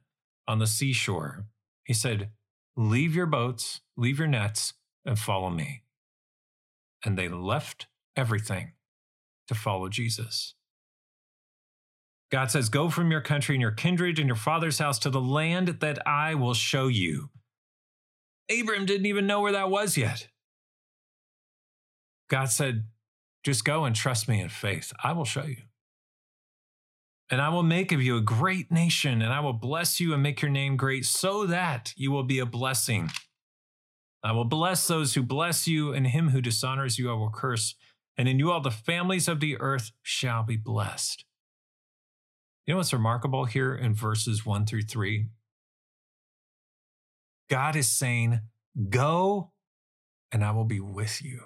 on 0.46 0.60
the 0.60 0.68
seashore. 0.68 1.46
He 1.86 1.94
said, 1.94 2.32
Leave 2.76 3.16
your 3.16 3.26
boats, 3.26 3.80
leave 3.96 4.20
your 4.20 4.28
nets, 4.28 4.74
and 5.06 5.18
follow 5.18 5.50
me. 5.50 5.84
And 7.06 7.18
they 7.18 7.30
left 7.30 7.88
everything 8.18 8.74
to 9.48 9.56
follow 9.56 9.88
Jesus. 9.88 10.56
God 12.30 12.52
says, 12.52 12.68
Go 12.68 12.90
from 12.90 13.10
your 13.10 13.22
country 13.22 13.56
and 13.56 13.62
your 13.62 13.72
kindred 13.72 14.20
and 14.20 14.28
your 14.28 14.36
father's 14.36 14.80
house 14.80 15.00
to 15.00 15.10
the 15.10 15.22
land 15.22 15.78
that 15.80 16.06
I 16.06 16.36
will 16.36 16.54
show 16.54 16.88
you. 16.88 17.30
Abram 18.52 18.86
didn't 18.86 19.06
even 19.06 19.28
know 19.28 19.40
where 19.40 19.54
that 19.54 19.70
was 19.70 19.96
yet. 19.96 20.28
God 22.30 22.50
said, 22.50 22.84
Just 23.46 23.64
go 23.64 23.86
and 23.86 23.96
trust 23.96 24.28
me 24.28 24.42
in 24.42 24.50
faith. 24.50 24.92
I 25.02 25.14
will 25.14 25.24
show 25.24 25.46
you. 25.46 25.62
And 27.30 27.42
I 27.42 27.50
will 27.50 27.64
make 27.64 27.92
of 27.92 28.02
you 28.02 28.16
a 28.16 28.22
great 28.22 28.72
nation, 28.72 29.22
and 29.22 29.34
I 29.34 29.42
will 29.42 29.54
bless 29.54 30.00
you 30.00 30.14
and 30.14 30.24
make 30.24 30.42
your 30.42 30.52
name 30.52 30.78
great 30.78 31.06
so 31.06 31.46
that 31.46 31.94
you 31.98 32.12
will 32.12 32.24
be 32.24 32.40
a 32.40 32.46
blessing. 32.46 33.12
I 34.24 34.32
will 34.32 34.46
bless 34.46 34.88
those 34.88 35.14
who 35.14 35.24
bless 35.24 35.68
you, 35.68 35.94
and 35.94 36.08
him 36.08 36.30
who 36.30 36.42
dishonors 36.42 36.98
you 36.98 37.12
I 37.12 37.16
will 37.16 37.30
curse. 37.30 37.76
And 38.18 38.30
in 38.30 38.40
you 38.40 38.52
all 38.52 38.62
the 38.62 38.72
families 38.72 39.28
of 39.28 39.42
the 39.42 39.60
earth 39.60 39.92
shall 40.02 40.44
be 40.44 40.56
blessed. 40.56 41.26
You 42.66 42.74
know 42.74 42.78
what's 42.78 42.94
remarkable 42.94 43.46
here 43.46 43.76
in 43.76 43.94
verses 43.94 44.46
one 44.46 44.66
through 44.66 44.84
three? 44.84 45.28
God 47.50 47.76
is 47.76 47.90
saying, 47.90 48.42
Go, 48.90 49.52
and 50.32 50.44
I 50.44 50.52
will 50.52 50.66
be 50.66 50.80
with 50.80 51.22
you. 51.24 51.42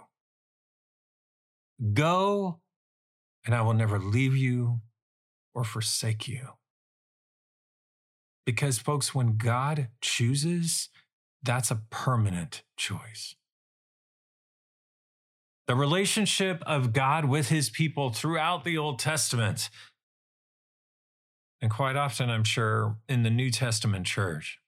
Go, 1.94 2.60
and 3.46 3.56
I 3.56 3.62
will 3.62 3.74
never 3.74 4.00
leave 4.00 4.36
you 4.36 4.82
or 5.54 5.64
forsake 5.64 6.28
you. 6.28 6.50
Because, 8.46 8.80
folks, 8.80 9.14
when 9.14 9.38
God 9.38 9.90
chooses, 10.02 10.90
that's 11.44 11.72
a 11.72 11.82
permanent 11.90 12.64
choice. 12.78 13.36
The 15.68 15.76
relationship 15.76 16.64
of 16.66 16.92
God 16.92 17.26
with 17.26 17.50
his 17.50 17.70
people 17.70 18.10
throughout 18.10 18.64
the 18.64 18.78
Old 18.78 19.00
Testament, 19.00 19.70
and 21.62 21.70
quite 21.70 21.96
often, 21.96 22.30
I'm 22.30 22.44
sure, 22.44 22.98
in 23.08 23.24
the 23.24 23.30
New 23.30 23.52
Testament 23.52 24.06
church, 24.06 24.60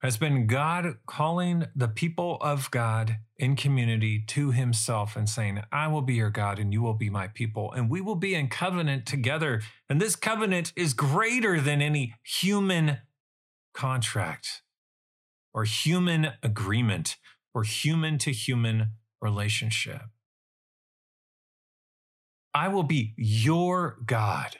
has 0.00 0.16
been 0.16 0.46
God 0.46 0.96
calling 1.06 1.66
the 1.76 1.88
people 1.88 2.38
of 2.40 2.70
God 2.70 3.16
in 3.38 3.54
community 3.54 4.24
to 4.28 4.50
himself 4.50 5.14
and 5.14 5.28
saying, 5.28 5.60
I 5.70 5.88
will 5.88 6.00
be 6.00 6.14
your 6.14 6.30
God 6.30 6.58
and 6.58 6.72
you 6.72 6.80
will 6.80 6.94
be 6.94 7.10
my 7.10 7.28
people, 7.28 7.70
and 7.72 7.90
we 7.90 8.00
will 8.00 8.16
be 8.16 8.34
in 8.34 8.48
covenant 8.48 9.04
together. 9.06 9.60
And 9.88 10.00
this 10.00 10.16
covenant 10.16 10.72
is 10.74 10.94
greater 10.94 11.60
than 11.60 11.82
any 11.82 12.14
human 12.22 12.98
contract 13.74 14.62
or 15.52 15.64
human 15.64 16.32
agreement 16.42 17.16
or 17.54 17.64
human 17.64 18.16
to 18.18 18.32
human 18.32 18.88
relationship. 19.20 20.02
I 22.54 22.68
will 22.68 22.84
be 22.84 23.12
your 23.16 23.98
God. 24.06 24.56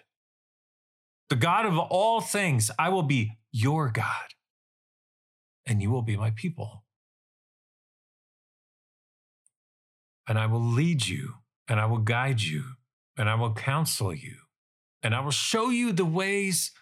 The 1.31 1.37
God 1.37 1.64
of 1.64 1.79
all 1.79 2.20
things, 2.20 2.70
I 2.79 2.90
will 2.90 3.03
be 3.03 3.38
your 3.53 3.88
God 3.88 4.35
and 5.70 5.80
you 5.80 5.88
will 5.88 6.02
be 6.02 6.16
my 6.16 6.33
people. 6.33 6.83
And 10.26 10.37
I 10.37 10.46
will 10.46 10.62
lead 10.62 11.06
you, 11.06 11.35
and 11.68 11.78
I 11.78 11.87
will 11.87 11.98
guide 11.98 12.42
you, 12.42 12.64
and 13.16 13.30
I 13.30 13.37
will 13.37 13.54
counsel 13.54 14.12
you, 14.12 14.35
and 15.00 15.14
I 15.14 15.20
will 15.20 15.30
show 15.30 15.70
you 15.70 15.92
the 15.92 16.04
ways 16.04 16.72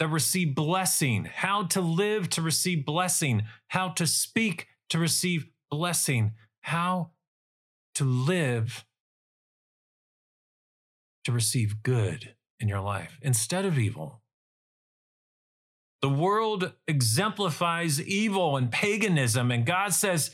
that 0.00 0.08
receive 0.08 0.56
blessing, 0.56 1.28
how 1.32 1.62
to 1.68 1.80
live 1.80 2.28
to 2.30 2.42
receive 2.42 2.84
blessing, 2.84 3.44
how 3.68 3.90
to 3.90 4.06
speak 4.06 4.66
to 4.90 4.98
receive 4.98 5.46
blessing, 5.70 6.32
how 6.62 7.12
to 7.94 8.04
live 8.04 8.84
to 11.22 11.30
receive 11.30 11.84
good 11.84 12.34
in 12.58 12.66
your 12.66 12.80
life 12.80 13.16
instead 13.22 13.64
of 13.64 13.78
evil. 13.78 14.23
The 16.04 16.10
world 16.10 16.74
exemplifies 16.86 17.98
evil 17.98 18.58
and 18.58 18.70
paganism, 18.70 19.50
and 19.50 19.64
God 19.64 19.94
says, 19.94 20.32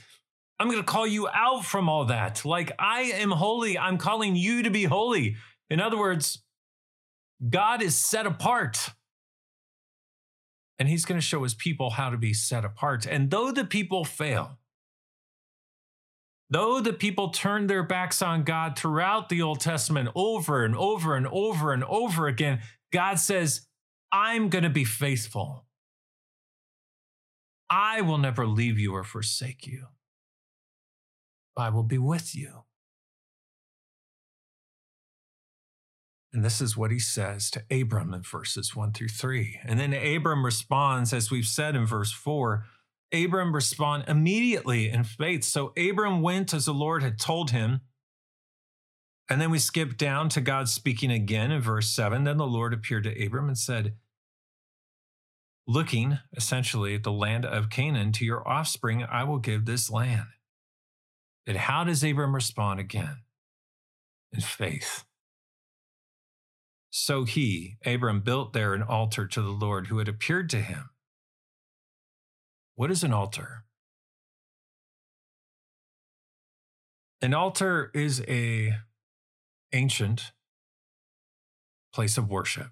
I'm 0.59 0.67
going 0.67 0.81
to 0.81 0.85
call 0.85 1.07
you 1.07 1.29
out 1.29 1.65
from 1.65 1.89
all 1.89 2.07
that. 2.07 2.45
Like 2.45 2.73
I 2.77 3.03
am 3.03 3.31
holy, 3.31 3.79
I'm 3.79 3.97
calling 3.97 4.35
you 4.35 4.65
to 4.65 4.71
be 4.71 4.83
holy. 4.83 5.37
In 5.71 5.79
other 5.79 5.97
words, 5.97 6.43
God 7.49 7.83
is 7.83 7.95
set 7.95 8.27
apart. 8.27 8.89
And 10.81 10.89
he's 10.89 11.05
going 11.05 11.21
to 11.21 11.25
show 11.25 11.45
his 11.45 11.55
people 11.55 11.91
how 11.91 12.11
to 12.11 12.19
be 12.19 12.35
set 12.35 12.65
apart. 12.65 13.07
And 13.07 13.31
though 13.31 13.53
the 13.53 13.65
people 13.65 14.05
fail, 14.05 14.59
though 16.51 16.81
the 16.81 16.93
people 16.93 17.29
turn 17.29 17.69
their 17.69 17.85
backs 17.85 18.23
on 18.23 18.43
God 18.43 18.77
throughout 18.77 19.29
the 19.29 19.43
Old 19.43 19.61
Testament 19.61 20.09
over 20.17 20.65
and 20.65 20.75
over 20.75 21.15
and 21.15 21.29
over 21.29 21.73
and 21.73 21.85
over 21.85 22.27
again, 22.27 22.59
God 22.93 23.21
says, 23.21 23.69
I'm 24.13 24.49
going 24.49 24.65
to 24.65 24.71
be 24.71 24.85
faithful. 24.85 25.65
I 27.69 28.01
will 28.01 28.19
never 28.19 28.47
leave 28.47 28.79
you 28.79 28.95
or 28.95 29.05
forsake 29.05 29.67
you. 29.67 29.87
I 31.57 31.69
will 31.69 31.85
be 31.85 31.99
with 31.99 32.35
you. 32.35 32.65
And 36.33 36.45
this 36.45 36.61
is 36.61 36.77
what 36.77 36.91
he 36.91 36.99
says 36.99 37.51
to 37.51 37.65
Abram 37.71 38.15
in 38.15 38.23
verses 38.23 38.75
one 38.75 38.93
through 38.93 39.09
three. 39.09 39.59
And 39.65 39.79
then 39.79 39.93
Abram 39.93 40.45
responds, 40.45 41.13
as 41.13 41.31
we've 41.31 41.47
said 41.47 41.77
in 41.77 41.87
verse 41.87 42.13
four, 42.13 42.65
Abram 43.13 43.55
respond 43.55 44.05
immediately 44.07 44.89
in 44.89 45.03
faith. 45.03 45.45
So 45.45 45.73
Abram 45.77 46.23
went 46.23 46.55
as 46.55 46.67
the 46.67 46.73
Lord 46.73 47.03
had 47.03 47.19
told 47.19 47.51
him. 47.51 47.81
And 49.29 49.41
then 49.41 49.51
we 49.51 49.59
skip 49.59 49.97
down 49.97 50.29
to 50.31 50.41
God 50.41 50.69
speaking 50.69 51.11
again 51.11 51.51
in 51.51 51.61
verse 51.61 51.89
seven. 51.89 52.25
Then 52.25 52.37
the 52.37 52.47
Lord 52.47 52.73
appeared 52.73 53.05
to 53.05 53.27
Abram 53.27 53.49
and 53.49 53.59
said, 53.59 53.95
looking 55.67 56.19
essentially 56.37 56.95
at 56.95 57.03
the 57.03 57.13
land 57.13 57.45
of 57.45 57.71
Canaan, 57.71 58.13
to 58.13 58.25
your 58.25 58.47
offspring 58.47 59.05
I 59.05 59.25
will 59.25 59.39
give 59.39 59.65
this 59.65 59.91
land. 59.91 60.27
And 61.47 61.57
how 61.57 61.85
does 61.85 62.03
Abram 62.03 62.35
respond 62.35 62.81
again? 62.81 63.23
In 64.33 64.41
faith. 64.41 65.05
So 66.91 67.25
he, 67.25 67.77
Abram, 67.87 68.21
built 68.21 68.53
there 68.53 68.75
an 68.75 68.83
altar 68.83 69.27
to 69.27 69.43
the 69.43 69.49
Lord 69.49 69.87
who 69.87 69.99
had 69.99 70.09
appeared 70.09 70.51
to 70.51 70.61
him. 70.61 70.91
What 72.75 72.91
is 72.91 73.05
an 73.05 73.13
altar? 73.13 73.65
An 77.23 77.35
altar 77.35 77.91
is 77.95 78.23
a 78.27 78.75
ancient 79.73 80.33
place 81.93 82.17
of 82.17 82.29
worship. 82.29 82.71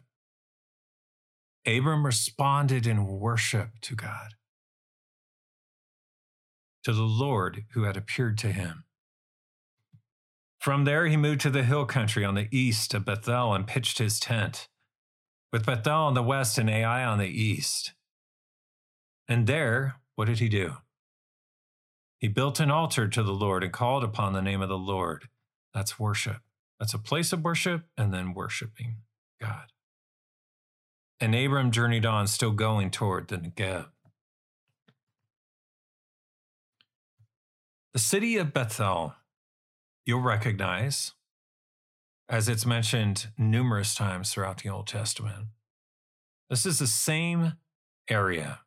Abram 1.69 2.07
responded 2.07 2.87
in 2.87 3.07
worship 3.07 3.81
to 3.83 3.95
God, 3.95 4.35
to 6.83 6.93
the 6.93 7.03
Lord 7.03 7.65
who 7.73 7.83
had 7.83 7.97
appeared 7.97 8.39
to 8.39 8.53
him. 8.53 8.85
From 10.59 10.85
there, 10.85 11.07
he 11.07 11.17
moved 11.17 11.43
to 11.43 11.51
the 11.51 11.63
hill 11.63 11.85
country 11.85 12.25
on 12.25 12.35
the 12.35 12.49
east 12.51 12.95
of 12.95 13.05
Bethel 13.05 13.53
and 13.53 13.67
pitched 13.67 13.99
his 13.99 14.19
tent, 14.19 14.69
with 15.53 15.67
Bethel 15.67 16.05
on 16.05 16.15
the 16.15 16.23
west 16.23 16.57
and 16.57 16.71
Ai 16.71 17.05
on 17.05 17.19
the 17.19 17.27
east. 17.27 17.93
And 19.29 19.47
there, 19.47 19.97
what 20.15 20.25
did 20.25 20.39
he 20.39 20.49
do? 20.49 20.79
He 22.19 22.29
built 22.29 22.61
an 22.61 22.71
altar 22.71 23.09
to 23.09 23.23
the 23.23 23.33
Lord 23.33 23.63
and 23.63 23.73
called 23.73 24.03
upon 24.03 24.33
the 24.33 24.43
name 24.43 24.63
of 24.63 24.69
the 24.69 24.79
Lord. 24.79 25.29
That's 25.75 26.01
worship. 26.01 26.39
That's 26.81 26.95
a 26.95 26.99
place 26.99 27.33
of 27.33 27.45
worship 27.45 27.85
and 27.97 28.13
then 28.13 28.33
worshiping 28.33 28.97
God. 29.41 29.73
And 31.21 31.35
Abram 31.35 31.73
journeyed 31.73 32.07
on, 32.07 32.27
still 32.27 32.53
going 32.53 32.91
toward 32.91 33.29
the 33.29 33.39
Negev. 33.39 33.87
The 37.93 37.99
city 37.99 38.37
of 38.37 38.53
Bethel, 38.53 39.15
you'll 40.07 40.21
recognize, 40.21 41.15
as 42.29 42.49
it's 42.49 42.65
mentioned 42.65 43.29
numerous 43.37 43.95
times 43.97 44.33
throughout 44.33 44.63
the 44.63 44.69
Old 44.69 44.87
Testament. 44.87 45.47
This 46.49 46.65
is 46.65 46.79
the 46.79 46.87
same 46.87 47.55
area 48.09 48.61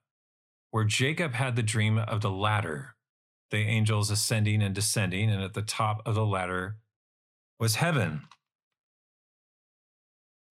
where 0.72 0.84
Jacob 0.84 1.34
had 1.34 1.56
the 1.56 1.64
dream 1.64 1.98
of 1.98 2.22
the 2.22 2.30
ladder, 2.30 2.96
the 3.50 3.60
angels 3.60 4.12
ascending 4.12 4.62
and 4.62 4.76
descending, 4.76 5.30
and 5.30 5.42
at 5.42 5.54
the 5.54 5.62
top 5.62 6.02
of 6.06 6.16
the 6.16 6.26
ladder 6.26 6.78
was 7.60 7.76
heaven. 7.76 8.24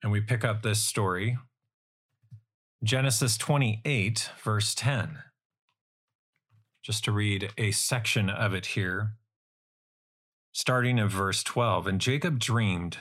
And 0.03 0.11
we 0.11 0.21
pick 0.21 0.45
up 0.45 0.63
this 0.63 0.81
story, 0.81 1.37
Genesis 2.83 3.37
28, 3.37 4.31
verse 4.43 4.75
10. 4.75 5.19
Just 6.83 7.05
to 7.05 7.13
read 7.13 7.53
a 7.59 7.73
section 7.73 8.31
of 8.31 8.55
it 8.55 8.67
here, 8.67 9.17
starting 10.53 10.97
in 10.97 11.07
verse 11.07 11.43
12. 11.43 11.87
And 11.87 12.01
Jacob 12.01 12.39
dreamed, 12.39 12.97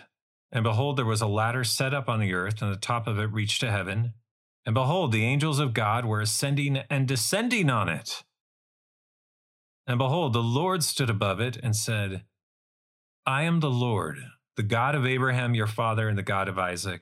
and 0.51 0.63
behold, 0.63 0.97
there 0.97 1.05
was 1.05 1.21
a 1.21 1.27
ladder 1.27 1.63
set 1.63 1.93
up 1.93 2.09
on 2.09 2.19
the 2.19 2.33
earth, 2.33 2.61
and 2.61 2.69
the 2.73 2.77
top 2.77 3.07
of 3.07 3.19
it 3.19 3.31
reached 3.31 3.61
to 3.61 3.71
heaven. 3.71 4.15
And 4.65 4.73
behold, 4.73 5.13
the 5.13 5.23
angels 5.23 5.59
of 5.59 5.73
God 5.73 6.03
were 6.03 6.19
ascending 6.19 6.81
and 6.89 7.07
descending 7.07 7.69
on 7.69 7.87
it. 7.87 8.23
And 9.87 9.97
behold, 9.97 10.33
the 10.33 10.43
Lord 10.43 10.83
stood 10.83 11.09
above 11.09 11.39
it 11.39 11.55
and 11.63 11.73
said, 11.73 12.25
I 13.25 13.43
am 13.43 13.61
the 13.61 13.71
Lord, 13.71 14.17
the 14.57 14.63
God 14.63 14.93
of 14.93 15.05
Abraham 15.05 15.55
your 15.55 15.67
father 15.67 16.09
and 16.09 16.17
the 16.17 16.23
God 16.23 16.49
of 16.49 16.59
Isaac. 16.59 17.01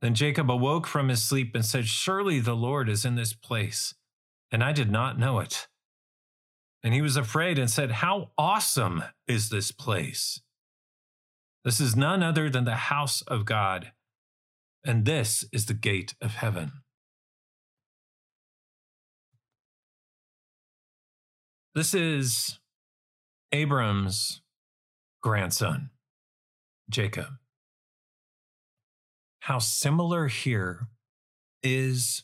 Then 0.00 0.14
Jacob 0.14 0.50
awoke 0.50 0.86
from 0.86 1.08
his 1.08 1.22
sleep 1.22 1.54
and 1.54 1.64
said, 1.64 1.86
Surely 1.86 2.40
the 2.40 2.56
Lord 2.56 2.88
is 2.88 3.04
in 3.04 3.16
this 3.16 3.34
place, 3.34 3.94
and 4.50 4.64
I 4.64 4.72
did 4.72 4.90
not 4.90 5.18
know 5.18 5.40
it. 5.40 5.68
And 6.82 6.94
he 6.94 7.02
was 7.02 7.16
afraid 7.16 7.58
and 7.58 7.70
said, 7.70 7.90
How 7.90 8.30
awesome 8.38 9.04
is 9.28 9.50
this 9.50 9.70
place! 9.70 10.40
This 11.64 11.80
is 11.80 11.94
none 11.94 12.22
other 12.22 12.48
than 12.48 12.64
the 12.64 12.76
house 12.76 13.20
of 13.22 13.44
God, 13.44 13.92
and 14.84 15.04
this 15.04 15.44
is 15.52 15.66
the 15.66 15.74
gate 15.74 16.14
of 16.22 16.36
heaven. 16.36 16.72
This 21.74 21.92
is 21.92 22.58
Abram's 23.52 24.40
grandson, 25.22 25.90
Jacob. 26.88 27.39
How 29.50 29.58
similar 29.58 30.28
here 30.28 30.86
is 31.64 32.22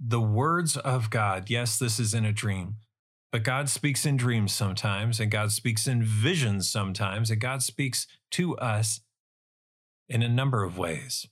the 0.00 0.18
words 0.22 0.78
of 0.78 1.10
God. 1.10 1.50
Yes, 1.50 1.78
this 1.78 2.00
is 2.00 2.14
in 2.14 2.24
a 2.24 2.32
dream, 2.32 2.76
but 3.30 3.42
God 3.42 3.68
speaks 3.68 4.06
in 4.06 4.16
dreams 4.16 4.54
sometimes, 4.54 5.20
and 5.20 5.30
God 5.30 5.52
speaks 5.52 5.86
in 5.86 6.02
visions 6.02 6.66
sometimes, 6.66 7.30
and 7.30 7.38
God 7.38 7.62
speaks 7.62 8.06
to 8.30 8.56
us 8.56 9.02
in 10.08 10.22
a 10.22 10.28
number 10.28 10.64
of 10.64 10.78
ways. 10.78 11.26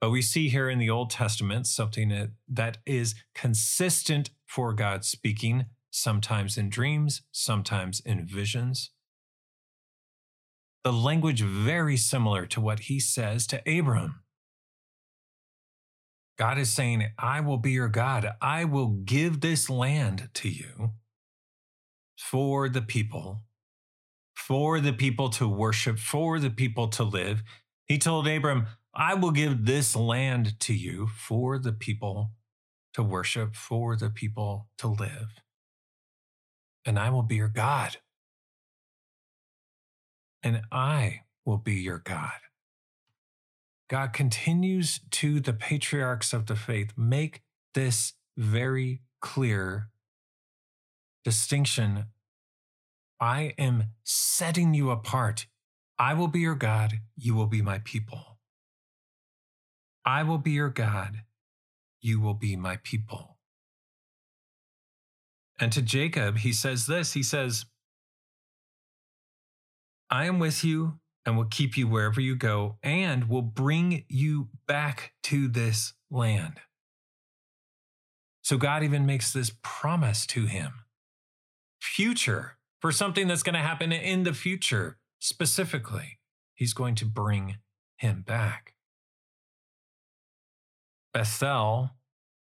But 0.00 0.10
we 0.10 0.22
see 0.22 0.48
here 0.48 0.70
in 0.70 0.78
the 0.78 0.90
Old 0.90 1.10
Testament 1.10 1.66
something 1.66 2.30
that 2.46 2.78
is 2.86 3.16
consistent 3.34 4.30
for 4.44 4.72
God 4.72 5.04
speaking, 5.04 5.64
sometimes 5.90 6.56
in 6.56 6.70
dreams, 6.70 7.22
sometimes 7.32 7.98
in 7.98 8.24
visions. 8.24 8.92
The 10.84 10.92
language 10.92 11.40
very 11.40 11.96
similar 11.96 12.46
to 12.46 12.60
what 12.60 12.78
he 12.78 13.00
says 13.00 13.48
to 13.48 13.60
Abram. 13.66 14.20
God 16.38 16.58
is 16.58 16.70
saying, 16.70 17.06
I 17.18 17.40
will 17.40 17.58
be 17.58 17.72
your 17.72 17.88
God. 17.88 18.28
I 18.42 18.64
will 18.64 18.88
give 18.88 19.40
this 19.40 19.70
land 19.70 20.28
to 20.34 20.48
you 20.48 20.92
for 22.18 22.68
the 22.68 22.82
people 22.82 23.40
for 24.36 24.80
the 24.80 24.92
people 24.92 25.30
to 25.30 25.48
worship, 25.48 25.98
for 25.98 26.38
the 26.38 26.50
people 26.50 26.88
to 26.88 27.02
live. 27.02 27.42
He 27.86 27.98
told 27.98 28.28
Abram, 28.28 28.66
I 28.94 29.14
will 29.14 29.30
give 29.30 29.66
this 29.66 29.96
land 29.96 30.58
to 30.60 30.74
you 30.74 31.08
for 31.08 31.58
the 31.58 31.72
people 31.72 32.30
to 32.94 33.02
worship, 33.02 33.54
for 33.54 33.96
the 33.96 34.10
people 34.10 34.68
to 34.78 34.88
live. 34.88 35.40
And 36.84 36.98
I 36.98 37.10
will 37.10 37.22
be 37.22 37.36
your 37.36 37.48
God. 37.48 37.96
And 40.42 40.62
I 40.70 41.22
will 41.44 41.58
be 41.58 41.74
your 41.74 41.98
God. 41.98 42.45
God 43.88 44.12
continues 44.12 45.00
to 45.12 45.40
the 45.40 45.52
patriarchs 45.52 46.32
of 46.32 46.46
the 46.46 46.56
faith 46.56 46.92
make 46.96 47.42
this 47.74 48.14
very 48.36 49.02
clear 49.20 49.90
distinction 51.24 52.06
I 53.18 53.54
am 53.56 53.84
setting 54.04 54.74
you 54.74 54.90
apart. 54.90 55.46
I 55.98 56.12
will 56.12 56.28
be 56.28 56.40
your 56.40 56.54
God, 56.54 57.00
you 57.16 57.34
will 57.34 57.46
be 57.46 57.62
my 57.62 57.78
people. 57.78 58.38
I 60.04 60.22
will 60.22 60.38
be 60.38 60.50
your 60.50 60.68
God, 60.68 61.22
you 62.00 62.20
will 62.20 62.34
be 62.34 62.56
my 62.56 62.76
people. 62.82 63.38
And 65.58 65.72
to 65.72 65.80
Jacob, 65.80 66.38
he 66.38 66.52
says 66.52 66.86
this 66.86 67.14
He 67.14 67.22
says, 67.22 67.64
I 70.10 70.26
am 70.26 70.38
with 70.38 70.62
you 70.62 70.98
and 71.26 71.36
will 71.36 71.44
keep 71.44 71.76
you 71.76 71.88
wherever 71.88 72.20
you 72.20 72.36
go 72.36 72.78
and 72.82 73.28
will 73.28 73.42
bring 73.42 74.04
you 74.08 74.48
back 74.66 75.12
to 75.24 75.48
this 75.48 75.92
land. 76.10 76.60
So 78.42 78.56
God 78.56 78.84
even 78.84 79.04
makes 79.04 79.32
this 79.32 79.50
promise 79.62 80.24
to 80.28 80.46
him 80.46 80.84
future 81.80 82.58
for 82.80 82.92
something 82.92 83.26
that's 83.26 83.42
going 83.42 83.54
to 83.54 83.60
happen 83.60 83.90
in 83.90 84.22
the 84.22 84.32
future 84.32 84.98
specifically. 85.18 86.20
He's 86.54 86.72
going 86.72 86.94
to 86.96 87.04
bring 87.04 87.56
him 87.96 88.22
back. 88.22 88.74
Bethel, 91.12 91.90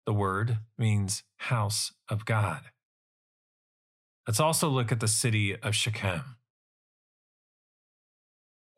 the 0.06 0.14
word, 0.14 0.60
means 0.78 1.24
house 1.38 1.94
of 2.10 2.26
God. 2.26 2.62
Let's 4.28 4.40
also 4.40 4.70
look 4.70 4.92
at 4.92 5.00
the 5.00 5.08
city 5.08 5.56
of 5.56 5.74
Shechem. 5.74 6.37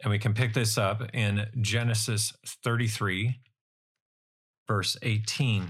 And 0.02 0.12
we 0.12 0.20
can 0.20 0.34
pick 0.34 0.54
this 0.54 0.78
up 0.78 1.04
in 1.14 1.48
Genesis 1.60 2.34
33, 2.64 3.42
verse 4.68 4.98
18. 5.02 5.68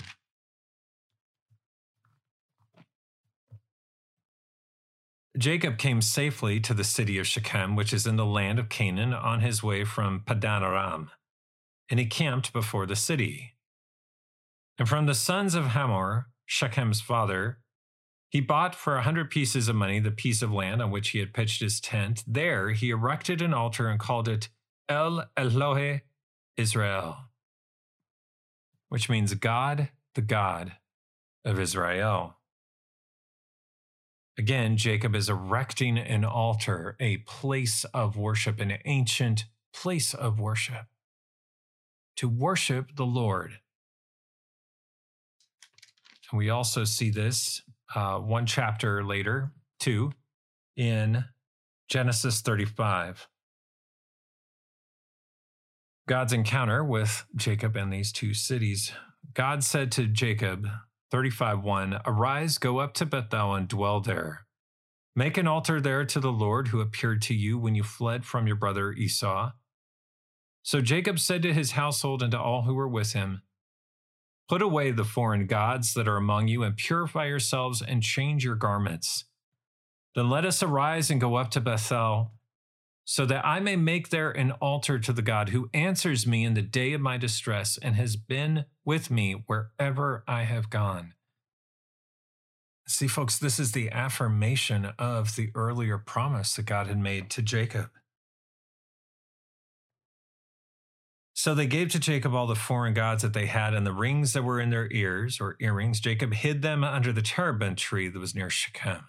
Jacob 5.37 5.77
came 5.77 6.01
safely 6.01 6.59
to 6.59 6.73
the 6.73 6.83
city 6.83 7.17
of 7.17 7.25
Shechem, 7.25 7.75
which 7.75 7.93
is 7.93 8.05
in 8.05 8.17
the 8.17 8.25
land 8.25 8.59
of 8.59 8.67
Canaan, 8.67 9.13
on 9.13 9.39
his 9.39 9.63
way 9.63 9.85
from 9.85 10.21
Padan 10.25 10.63
Aram, 10.63 11.11
and 11.89 11.99
he 11.99 12.05
camped 12.05 12.51
before 12.51 12.85
the 12.85 12.95
city. 12.95 13.53
And 14.77 14.87
from 14.87 15.05
the 15.05 15.15
sons 15.15 15.55
of 15.55 15.67
Hamor, 15.67 16.27
Shechem's 16.45 16.99
father, 16.99 17.59
he 18.29 18.41
bought 18.41 18.75
for 18.75 18.95
a 18.95 19.01
hundred 19.01 19.31
pieces 19.31 19.67
of 19.67 19.75
money 19.75 19.99
the 19.99 20.11
piece 20.11 20.41
of 20.41 20.51
land 20.51 20.81
on 20.81 20.91
which 20.91 21.09
he 21.09 21.19
had 21.19 21.33
pitched 21.33 21.61
his 21.61 21.81
tent. 21.81 22.23
There 22.27 22.71
he 22.71 22.91
erected 22.91 23.41
an 23.41 23.53
altar 23.53 23.89
and 23.89 23.99
called 23.99 24.27
it 24.27 24.49
El 24.87 25.25
Elohe 25.35 26.01
Israel, 26.55 27.17
which 28.89 29.09
means 29.09 29.33
God, 29.33 29.89
the 30.13 30.21
God 30.21 30.73
of 31.43 31.59
Israel. 31.59 32.35
Again, 34.37 34.77
Jacob 34.77 35.15
is 35.15 35.27
erecting 35.27 35.97
an 35.97 36.23
altar, 36.23 36.95
a 36.99 37.17
place 37.17 37.83
of 37.93 38.15
worship, 38.15 38.59
an 38.61 38.77
ancient 38.85 39.45
place 39.73 40.13
of 40.13 40.39
worship, 40.39 40.85
to 42.15 42.29
worship 42.29 42.95
the 42.95 43.05
Lord. 43.05 43.59
And 46.31 46.37
we 46.37 46.49
also 46.49 46.83
see 46.83 47.09
this 47.09 47.63
uh, 47.95 48.17
one 48.17 48.45
chapter 48.45 49.03
later, 49.03 49.51
too, 49.79 50.11
in 50.75 51.25
Genesis 51.89 52.41
35. 52.41 53.27
God's 56.07 56.33
encounter 56.33 56.83
with 56.83 57.25
Jacob 57.35 57.75
and 57.75 57.93
these 57.93 58.11
two 58.11 58.33
cities. 58.33 58.91
God 59.33 59.63
said 59.63 59.91
to 59.93 60.07
Jacob, 60.07 60.67
35 61.11 61.63
1 61.63 62.01
Arise, 62.05 62.57
go 62.57 62.79
up 62.79 62.93
to 62.95 63.05
Bethel 63.05 63.53
and 63.53 63.67
dwell 63.67 63.99
there. 63.99 64.45
Make 65.15 65.37
an 65.37 65.47
altar 65.47 65.81
there 65.81 66.05
to 66.05 66.19
the 66.19 66.31
Lord 66.31 66.69
who 66.69 66.81
appeared 66.81 67.21
to 67.23 67.33
you 67.33 67.57
when 67.57 67.75
you 67.75 67.83
fled 67.83 68.25
from 68.25 68.47
your 68.47 68.55
brother 68.55 68.91
Esau. 68.93 69.51
So 70.63 70.81
Jacob 70.81 71.19
said 71.19 71.41
to 71.43 71.53
his 71.53 71.71
household 71.71 72.21
and 72.21 72.31
to 72.31 72.39
all 72.39 72.63
who 72.63 72.75
were 72.75 72.87
with 72.87 73.13
him, 73.13 73.41
Put 74.49 74.61
away 74.63 74.89
the 74.89 75.05
foreign 75.05 75.45
gods 75.45 75.93
that 75.93 76.07
are 76.07 76.17
among 76.17 76.47
you 76.47 76.63
and 76.63 76.75
purify 76.75 77.27
yourselves 77.27 77.83
and 77.83 78.01
change 78.01 78.43
your 78.43 78.55
garments. 78.55 79.25
Then 80.15 80.27
let 80.27 80.43
us 80.43 80.63
arise 80.63 81.11
and 81.11 81.21
go 81.21 81.35
up 81.35 81.51
to 81.51 81.61
Bethel, 81.61 82.31
so 83.05 83.27
that 83.27 83.45
I 83.45 83.59
may 83.59 83.75
make 83.75 84.09
there 84.09 84.31
an 84.31 84.51
altar 84.53 84.97
to 84.97 85.13
the 85.13 85.21
God 85.21 85.49
who 85.49 85.69
answers 85.71 86.25
me 86.25 86.43
in 86.43 86.55
the 86.55 86.63
day 86.63 86.93
of 86.93 87.01
my 87.01 87.17
distress 87.17 87.77
and 87.77 87.95
has 87.95 88.15
been 88.15 88.65
with 88.83 89.11
me 89.11 89.43
wherever 89.45 90.23
I 90.27 90.43
have 90.43 90.71
gone. 90.71 91.13
See, 92.87 93.07
folks, 93.07 93.37
this 93.37 93.59
is 93.59 93.73
the 93.73 93.91
affirmation 93.91 94.93
of 94.97 95.35
the 95.35 95.51
earlier 95.53 95.99
promise 95.99 96.55
that 96.55 96.65
God 96.65 96.87
had 96.87 96.97
made 96.97 97.29
to 97.31 97.43
Jacob. 97.43 97.91
So 101.39 101.55
they 101.55 101.67
gave 101.67 101.87
to 101.91 101.99
Jacob 101.99 102.35
all 102.35 102.47
the 102.47 102.53
foreign 102.53 102.93
gods 102.93 103.21
that 103.21 103.31
they 103.31 103.45
had 103.45 103.73
and 103.73 103.87
the 103.87 103.93
rings 103.93 104.33
that 104.33 104.43
were 104.43 104.59
in 104.59 104.71
their 104.71 104.91
ears, 104.91 105.39
or 105.39 105.55
earrings. 105.61 106.01
Jacob 106.01 106.33
hid 106.33 106.61
them 106.61 106.83
under 106.83 107.13
the 107.13 107.21
terebinth 107.21 107.77
tree 107.77 108.09
that 108.09 108.19
was 108.19 108.35
near 108.35 108.49
Shechem. 108.49 109.05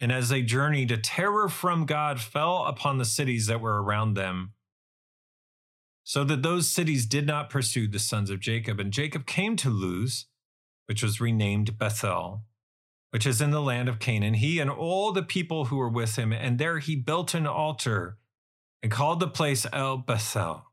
And 0.00 0.10
as 0.10 0.28
they 0.28 0.42
journeyed, 0.42 0.90
a 0.90 0.96
terror 0.96 1.48
from 1.48 1.86
God 1.86 2.20
fell 2.20 2.64
upon 2.64 2.98
the 2.98 3.04
cities 3.04 3.46
that 3.46 3.60
were 3.60 3.80
around 3.80 4.14
them, 4.14 4.54
so 6.02 6.24
that 6.24 6.42
those 6.42 6.68
cities 6.68 7.06
did 7.06 7.28
not 7.28 7.48
pursue 7.48 7.86
the 7.86 8.00
sons 8.00 8.28
of 8.28 8.40
Jacob. 8.40 8.80
And 8.80 8.92
Jacob 8.92 9.24
came 9.24 9.54
to 9.54 9.70
Luz, 9.70 10.26
which 10.86 11.04
was 11.04 11.20
renamed 11.20 11.78
Bethel, 11.78 12.42
which 13.10 13.24
is 13.24 13.40
in 13.40 13.52
the 13.52 13.62
land 13.62 13.88
of 13.88 14.00
Canaan, 14.00 14.34
he 14.34 14.58
and 14.58 14.68
all 14.68 15.12
the 15.12 15.22
people 15.22 15.66
who 15.66 15.76
were 15.76 15.88
with 15.88 16.16
him. 16.16 16.32
And 16.32 16.58
there 16.58 16.80
he 16.80 16.96
built 16.96 17.34
an 17.34 17.46
altar 17.46 18.18
and 18.82 18.90
called 18.90 19.20
the 19.20 19.28
place 19.28 19.64
El 19.72 19.98
Bethel 19.98 20.64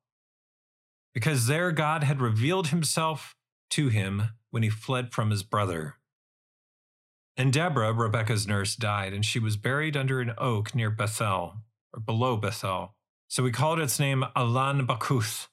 because 1.15 1.47
there 1.47 1.71
God 1.71 2.03
had 2.03 2.21
revealed 2.21 2.67
himself 2.67 3.33
to 3.71 3.87
him 3.87 4.33
when 4.51 4.63
he 4.63 4.69
fled 4.69 5.13
from 5.13 5.31
his 5.31 5.43
brother. 5.43 5.95
And 7.37 7.51
Deborah, 7.51 7.93
Rebekah's 7.93 8.45
nurse, 8.45 8.75
died, 8.75 9.13
and 9.13 9.25
she 9.25 9.39
was 9.39 9.57
buried 9.57 9.95
under 9.95 10.19
an 10.19 10.33
oak 10.37 10.75
near 10.75 10.91
Bethel, 10.91 11.55
or 11.93 12.01
below 12.01 12.35
Bethel. 12.35 12.95
So 13.29 13.43
we 13.43 13.51
called 13.51 13.79
its 13.79 13.99
name 13.99 14.25
Allon 14.35 14.85
Bachuth. 14.85 15.47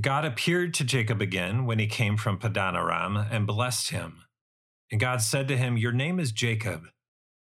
God 0.00 0.24
appeared 0.24 0.72
to 0.74 0.84
Jacob 0.84 1.20
again 1.20 1.66
when 1.66 1.78
he 1.78 1.86
came 1.86 2.16
from 2.16 2.38
Padan 2.38 2.74
Aram 2.74 3.16
and 3.16 3.46
blessed 3.46 3.90
him. 3.90 4.24
And 4.90 5.00
God 5.00 5.20
said 5.20 5.48
to 5.48 5.56
him, 5.56 5.76
Your 5.76 5.92
name 5.92 6.18
is 6.18 6.32
Jacob. 6.32 6.86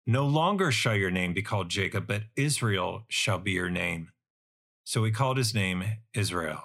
No 0.06 0.26
longer 0.26 0.72
shall 0.72 0.96
your 0.96 1.12
name 1.12 1.34
be 1.34 1.42
called 1.42 1.70
Jacob, 1.70 2.06
but 2.08 2.24
Israel 2.36 3.06
shall 3.10 3.40
be 3.40 3.52
your 3.52 3.70
name 3.70 4.12
so 4.88 5.04
he 5.04 5.12
called 5.12 5.36
his 5.36 5.54
name 5.54 5.84
Israel. 6.14 6.64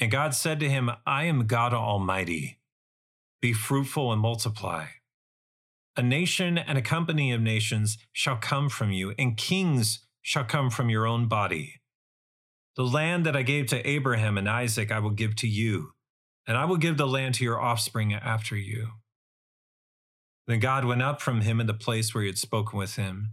And 0.00 0.10
God 0.10 0.34
said 0.34 0.58
to 0.60 0.70
him, 0.70 0.90
I 1.06 1.24
am 1.24 1.46
God 1.46 1.74
Almighty. 1.74 2.60
Be 3.42 3.52
fruitful 3.52 4.10
and 4.10 4.22
multiply. 4.22 4.86
A 5.98 6.02
nation 6.02 6.56
and 6.56 6.78
a 6.78 6.82
company 6.82 7.30
of 7.30 7.42
nations 7.42 7.98
shall 8.14 8.38
come 8.38 8.70
from 8.70 8.90
you, 8.90 9.12
and 9.18 9.36
kings 9.36 10.06
shall 10.22 10.44
come 10.44 10.70
from 10.70 10.88
your 10.88 11.06
own 11.06 11.28
body. 11.28 11.82
The 12.74 12.84
land 12.84 13.26
that 13.26 13.36
I 13.36 13.42
gave 13.42 13.66
to 13.66 13.86
Abraham 13.86 14.38
and 14.38 14.48
Isaac 14.48 14.90
I 14.90 14.98
will 14.98 15.10
give 15.10 15.36
to 15.36 15.46
you, 15.46 15.90
and 16.46 16.56
I 16.56 16.64
will 16.64 16.78
give 16.78 16.96
the 16.96 17.06
land 17.06 17.34
to 17.34 17.44
your 17.44 17.60
offspring 17.60 18.14
after 18.14 18.56
you. 18.56 18.92
Then 20.46 20.58
God 20.58 20.86
went 20.86 21.02
up 21.02 21.20
from 21.20 21.42
him 21.42 21.60
in 21.60 21.66
the 21.66 21.74
place 21.74 22.14
where 22.14 22.22
he 22.22 22.28
had 22.30 22.38
spoken 22.38 22.78
with 22.78 22.96
him 22.96 23.32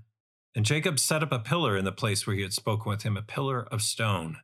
and 0.56 0.66
Jacob 0.66 1.00
set 1.00 1.24
up 1.24 1.32
a 1.32 1.40
pillar 1.40 1.78
in 1.78 1.86
the 1.86 1.92
place 1.92 2.28
where 2.28 2.36
he 2.36 2.42
had 2.42 2.54
spoken 2.54 2.90
with 2.90 3.04
him, 3.04 3.16
a 3.16 3.22
pillar 3.22 3.64
of 3.72 3.82
stone. 3.82 4.38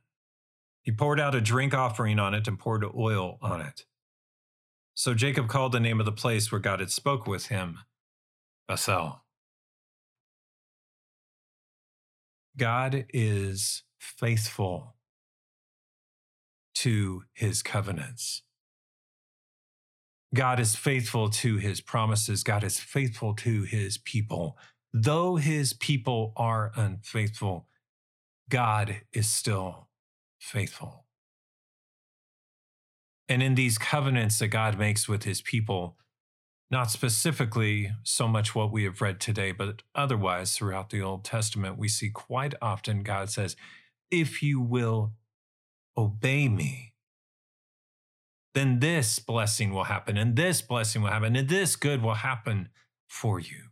He 0.82 0.92
poured 0.92 1.20
out 1.20 1.34
a 1.34 1.40
drink 1.40 1.74
offering 1.74 2.18
on 2.18 2.34
it 2.34 2.48
and 2.48 2.58
poured 2.58 2.84
oil 2.96 3.38
on 3.42 3.60
it. 3.60 3.84
So 4.94 5.14
Jacob 5.14 5.48
called 5.48 5.72
the 5.72 5.80
name 5.80 6.00
of 6.00 6.06
the 6.06 6.12
place 6.12 6.50
where 6.50 6.60
God 6.60 6.80
had 6.80 6.90
spoken 6.90 7.30
with 7.30 7.46
him 7.46 7.80
Bethel. 8.66 9.22
God 12.56 13.06
is 13.10 13.84
faithful 13.98 14.96
to 16.74 17.22
his 17.32 17.62
covenants. 17.62 18.42
God 20.34 20.60
is 20.60 20.74
faithful 20.74 21.30
to 21.30 21.56
his 21.56 21.80
promises. 21.80 22.42
God 22.42 22.64
is 22.64 22.78
faithful 22.80 23.34
to 23.36 23.62
his 23.62 23.98
people. 23.98 24.58
Though 24.92 25.36
his 25.36 25.72
people 25.72 26.32
are 26.36 26.72
unfaithful, 26.74 27.68
God 28.48 29.02
is 29.12 29.28
still 29.28 29.88
faithful. 30.38 31.04
And 33.28 33.42
in 33.42 33.54
these 33.54 33.76
covenants 33.76 34.38
that 34.38 34.48
God 34.48 34.78
makes 34.78 35.06
with 35.06 35.24
his 35.24 35.42
people, 35.42 35.96
not 36.70 36.90
specifically 36.90 37.92
so 38.02 38.26
much 38.26 38.54
what 38.54 38.72
we 38.72 38.84
have 38.84 39.00
read 39.00 39.20
today, 39.20 39.52
but 39.52 39.82
otherwise 39.94 40.56
throughout 40.56 40.90
the 40.90 41.02
Old 41.02 41.24
Testament, 41.24 41.78
we 41.78 41.88
see 41.88 42.10
quite 42.10 42.54
often 42.60 43.02
God 43.02 43.30
says, 43.30 43.56
If 44.10 44.42
you 44.42 44.60
will 44.60 45.12
obey 45.96 46.48
me, 46.48 46.94
then 48.54 48.80
this 48.80 49.18
blessing 49.18 49.72
will 49.72 49.84
happen, 49.84 50.16
and 50.16 50.36
this 50.36 50.62
blessing 50.62 51.02
will 51.02 51.10
happen, 51.10 51.36
and 51.36 51.48
this 51.48 51.76
good 51.76 52.02
will 52.02 52.14
happen 52.14 52.70
for 53.06 53.38
you. 53.38 53.67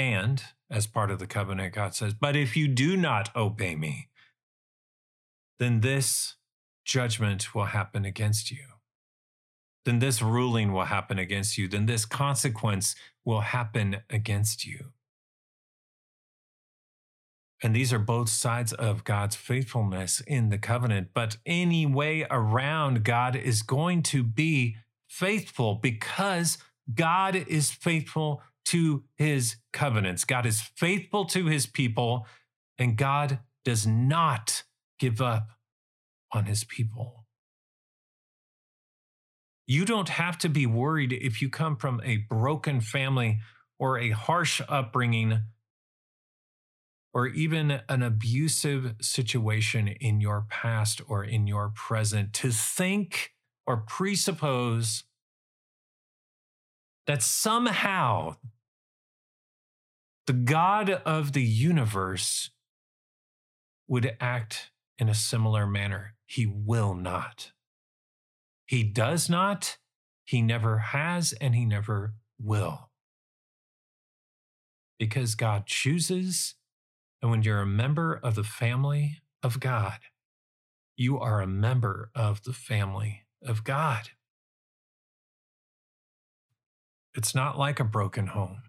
And 0.00 0.42
as 0.70 0.86
part 0.86 1.10
of 1.10 1.18
the 1.18 1.26
covenant, 1.26 1.74
God 1.74 1.94
says, 1.94 2.14
But 2.14 2.34
if 2.34 2.56
you 2.56 2.68
do 2.68 2.96
not 2.96 3.36
obey 3.36 3.76
me, 3.76 4.08
then 5.58 5.82
this 5.82 6.36
judgment 6.86 7.54
will 7.54 7.66
happen 7.66 8.06
against 8.06 8.50
you. 8.50 8.64
Then 9.84 9.98
this 9.98 10.22
ruling 10.22 10.72
will 10.72 10.86
happen 10.86 11.18
against 11.18 11.58
you. 11.58 11.68
Then 11.68 11.84
this 11.84 12.06
consequence 12.06 12.96
will 13.26 13.42
happen 13.42 13.98
against 14.08 14.64
you. 14.64 14.86
And 17.62 17.76
these 17.76 17.92
are 17.92 17.98
both 17.98 18.30
sides 18.30 18.72
of 18.72 19.04
God's 19.04 19.36
faithfulness 19.36 20.22
in 20.26 20.48
the 20.48 20.56
covenant. 20.56 21.08
But 21.12 21.36
any 21.44 21.84
way 21.84 22.26
around, 22.30 23.04
God 23.04 23.36
is 23.36 23.60
going 23.60 24.02
to 24.04 24.22
be 24.22 24.76
faithful 25.06 25.74
because 25.74 26.56
God 26.94 27.34
is 27.36 27.70
faithful 27.70 28.42
to 28.66 29.04
his 29.16 29.56
covenants. 29.72 30.24
God 30.24 30.46
is 30.46 30.60
faithful 30.60 31.24
to 31.26 31.46
his 31.46 31.66
people, 31.66 32.26
and 32.78 32.96
God 32.96 33.40
does 33.64 33.86
not 33.86 34.62
give 34.98 35.20
up 35.20 35.50
on 36.32 36.44
his 36.44 36.64
people. 36.64 37.26
You 39.66 39.84
don't 39.84 40.08
have 40.08 40.36
to 40.38 40.48
be 40.48 40.66
worried 40.66 41.12
if 41.12 41.40
you 41.40 41.48
come 41.48 41.76
from 41.76 42.00
a 42.04 42.16
broken 42.28 42.80
family 42.80 43.38
or 43.78 43.98
a 43.98 44.10
harsh 44.10 44.60
upbringing 44.68 45.40
or 47.12 47.26
even 47.26 47.80
an 47.88 48.02
abusive 48.02 48.94
situation 49.00 49.88
in 49.88 50.20
your 50.20 50.46
past 50.48 51.00
or 51.08 51.24
in 51.24 51.46
your 51.46 51.72
present 51.74 52.32
to 52.34 52.50
think 52.50 53.32
or 53.66 53.78
presuppose 53.78 55.04
that 57.10 57.22
somehow 57.22 58.36
the 60.28 60.32
God 60.32 60.90
of 60.90 61.32
the 61.32 61.42
universe 61.42 62.50
would 63.88 64.16
act 64.20 64.70
in 64.96 65.08
a 65.08 65.14
similar 65.14 65.66
manner. 65.66 66.14
He 66.24 66.46
will 66.46 66.94
not. 66.94 67.50
He 68.64 68.84
does 68.84 69.28
not, 69.28 69.78
he 70.24 70.40
never 70.40 70.78
has, 70.78 71.34
and 71.40 71.56
he 71.56 71.64
never 71.64 72.14
will. 72.40 72.90
Because 74.96 75.34
God 75.34 75.66
chooses, 75.66 76.54
and 77.20 77.28
when 77.32 77.42
you're 77.42 77.58
a 77.58 77.66
member 77.66 78.20
of 78.22 78.36
the 78.36 78.44
family 78.44 79.16
of 79.42 79.58
God, 79.58 79.98
you 80.96 81.18
are 81.18 81.40
a 81.40 81.46
member 81.48 82.12
of 82.14 82.44
the 82.44 82.52
family 82.52 83.22
of 83.44 83.64
God. 83.64 84.10
It's 87.14 87.34
not 87.34 87.58
like 87.58 87.80
a 87.80 87.84
broken 87.84 88.28
home. 88.28 88.62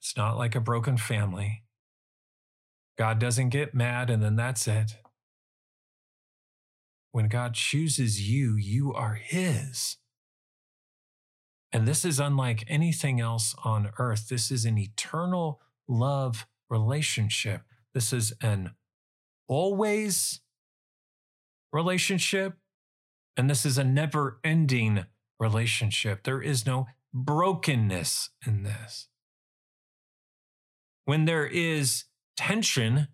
It's 0.00 0.16
not 0.16 0.36
like 0.36 0.54
a 0.54 0.60
broken 0.60 0.96
family. 0.96 1.64
God 2.98 3.18
doesn't 3.18 3.50
get 3.50 3.74
mad 3.74 4.10
and 4.10 4.22
then 4.22 4.36
that's 4.36 4.66
it. 4.66 4.96
When 7.12 7.28
God 7.28 7.54
chooses 7.54 8.28
you, 8.28 8.56
you 8.56 8.92
are 8.94 9.14
His. 9.14 9.98
And 11.72 11.86
this 11.86 12.04
is 12.04 12.18
unlike 12.18 12.64
anything 12.68 13.20
else 13.20 13.54
on 13.64 13.90
earth. 13.98 14.28
This 14.28 14.50
is 14.50 14.64
an 14.64 14.78
eternal 14.78 15.60
love 15.88 16.46
relationship. 16.68 17.62
This 17.94 18.12
is 18.12 18.32
an 18.40 18.72
always 19.48 20.40
relationship. 21.72 22.54
And 23.36 23.48
this 23.48 23.64
is 23.64 23.78
a 23.78 23.84
never 23.84 24.38
ending 24.44 25.06
relationship. 25.38 26.24
There 26.24 26.42
is 26.42 26.66
no 26.66 26.86
brokenness 27.14 28.30
in 28.46 28.62
this 28.62 29.08
when 31.04 31.24
there 31.24 31.46
is 31.46 32.04
tension 32.36 33.08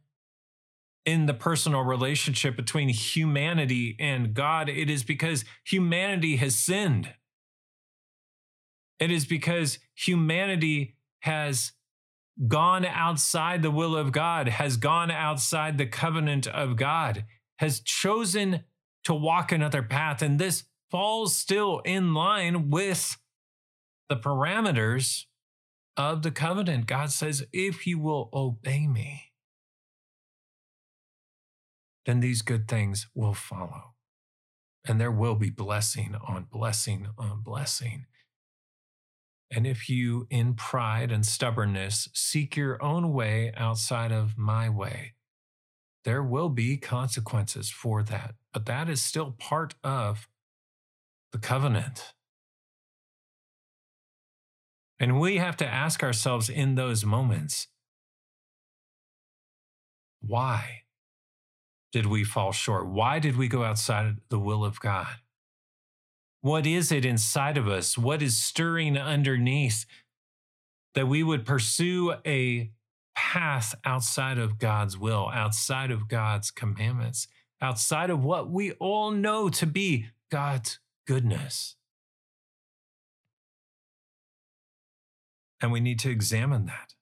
in 1.04 1.26
the 1.26 1.34
personal 1.34 1.82
relationship 1.82 2.56
between 2.56 2.88
humanity 2.90 3.96
and 3.98 4.34
God, 4.34 4.68
it 4.68 4.90
is 4.90 5.02
because 5.02 5.44
humanity 5.64 6.36
has 6.36 6.54
sinned. 6.54 7.14
It 8.98 9.10
is 9.10 9.24
because 9.24 9.78
humanity 9.94 10.96
has 11.20 11.72
gone 12.46 12.84
outside 12.84 13.62
the 13.62 13.70
will 13.70 13.96
of 13.96 14.12
God, 14.12 14.48
has 14.48 14.76
gone 14.76 15.10
outside 15.10 15.78
the 15.78 15.86
covenant 15.86 16.46
of 16.46 16.76
God, 16.76 17.24
has 17.58 17.80
chosen 17.80 18.64
to 19.04 19.14
walk 19.14 19.50
another 19.50 19.82
path. 19.82 20.20
And 20.20 20.38
this 20.38 20.64
falls 20.90 21.34
still 21.34 21.80
in 21.84 22.12
line 22.12 22.70
with 22.70 23.16
the 24.08 24.16
parameters 24.16 25.24
of 25.96 26.22
the 26.22 26.30
covenant. 26.30 26.86
God 26.86 27.10
says, 27.10 27.44
if 27.52 27.86
you 27.86 27.98
will 27.98 28.30
obey 28.32 28.86
me, 28.86 29.32
then 32.06 32.20
these 32.20 32.42
good 32.42 32.68
things 32.68 33.08
will 33.14 33.34
follow. 33.34 33.94
And 34.86 35.00
there 35.00 35.10
will 35.10 35.34
be 35.34 35.50
blessing 35.50 36.14
on 36.26 36.46
blessing 36.50 37.08
on 37.18 37.42
blessing. 37.42 38.06
And 39.50 39.66
if 39.66 39.88
you, 39.88 40.26
in 40.30 40.54
pride 40.54 41.10
and 41.10 41.26
stubbornness, 41.26 42.08
seek 42.14 42.56
your 42.56 42.82
own 42.82 43.12
way 43.12 43.52
outside 43.56 44.12
of 44.12 44.38
my 44.38 44.68
way, 44.68 45.14
there 46.04 46.22
will 46.22 46.48
be 46.48 46.76
consequences 46.76 47.70
for 47.70 48.02
that. 48.04 48.34
But 48.52 48.66
that 48.66 48.88
is 48.88 49.02
still 49.02 49.34
part 49.38 49.74
of 49.82 50.28
the 51.32 51.38
covenant. 51.38 52.14
And 55.00 55.20
we 55.20 55.36
have 55.36 55.56
to 55.58 55.66
ask 55.66 56.02
ourselves 56.02 56.48
in 56.48 56.74
those 56.74 57.04
moments 57.04 57.68
why? 60.20 60.82
did 61.92 62.06
we 62.06 62.24
fall 62.24 62.52
short? 62.52 62.86
Why 62.86 63.18
did 63.18 63.36
we 63.36 63.48
go 63.48 63.64
outside 63.64 64.16
the 64.28 64.38
will 64.38 64.64
of 64.64 64.80
God? 64.80 65.16
What 66.40 66.66
is 66.66 66.92
it 66.92 67.04
inside 67.04 67.56
of 67.56 67.66
us? 67.66 67.98
What 67.98 68.22
is 68.22 68.36
stirring 68.36 68.96
underneath 68.96 69.86
that 70.94 71.08
we 71.08 71.22
would 71.22 71.44
pursue 71.44 72.14
a 72.26 72.70
path 73.14 73.74
outside 73.84 74.38
of 74.38 74.58
God's 74.58 74.96
will, 74.96 75.30
outside 75.32 75.90
of 75.90 76.08
God's 76.08 76.50
commandments, 76.50 77.26
outside 77.60 78.10
of 78.10 78.22
what 78.22 78.50
we 78.50 78.72
all 78.72 79.10
know 79.10 79.48
to 79.48 79.66
be 79.66 80.06
God's 80.30 80.78
goodness? 81.06 81.76
And 85.60 85.72
we 85.72 85.80
need 85.80 85.98
to 86.00 86.10
examine 86.10 86.66
that. 86.66 86.94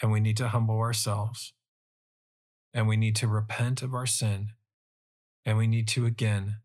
And 0.00 0.10
we 0.10 0.20
need 0.20 0.36
to 0.38 0.48
humble 0.48 0.78
ourselves 0.78 1.52
and 2.74 2.88
we 2.88 2.96
need 2.96 3.14
to 3.16 3.28
repent 3.28 3.82
of 3.82 3.94
our 3.94 4.06
sin. 4.06 4.50
And 5.46 5.56
we 5.56 5.66
need 5.66 5.86
to 5.88 6.06
again 6.06 6.56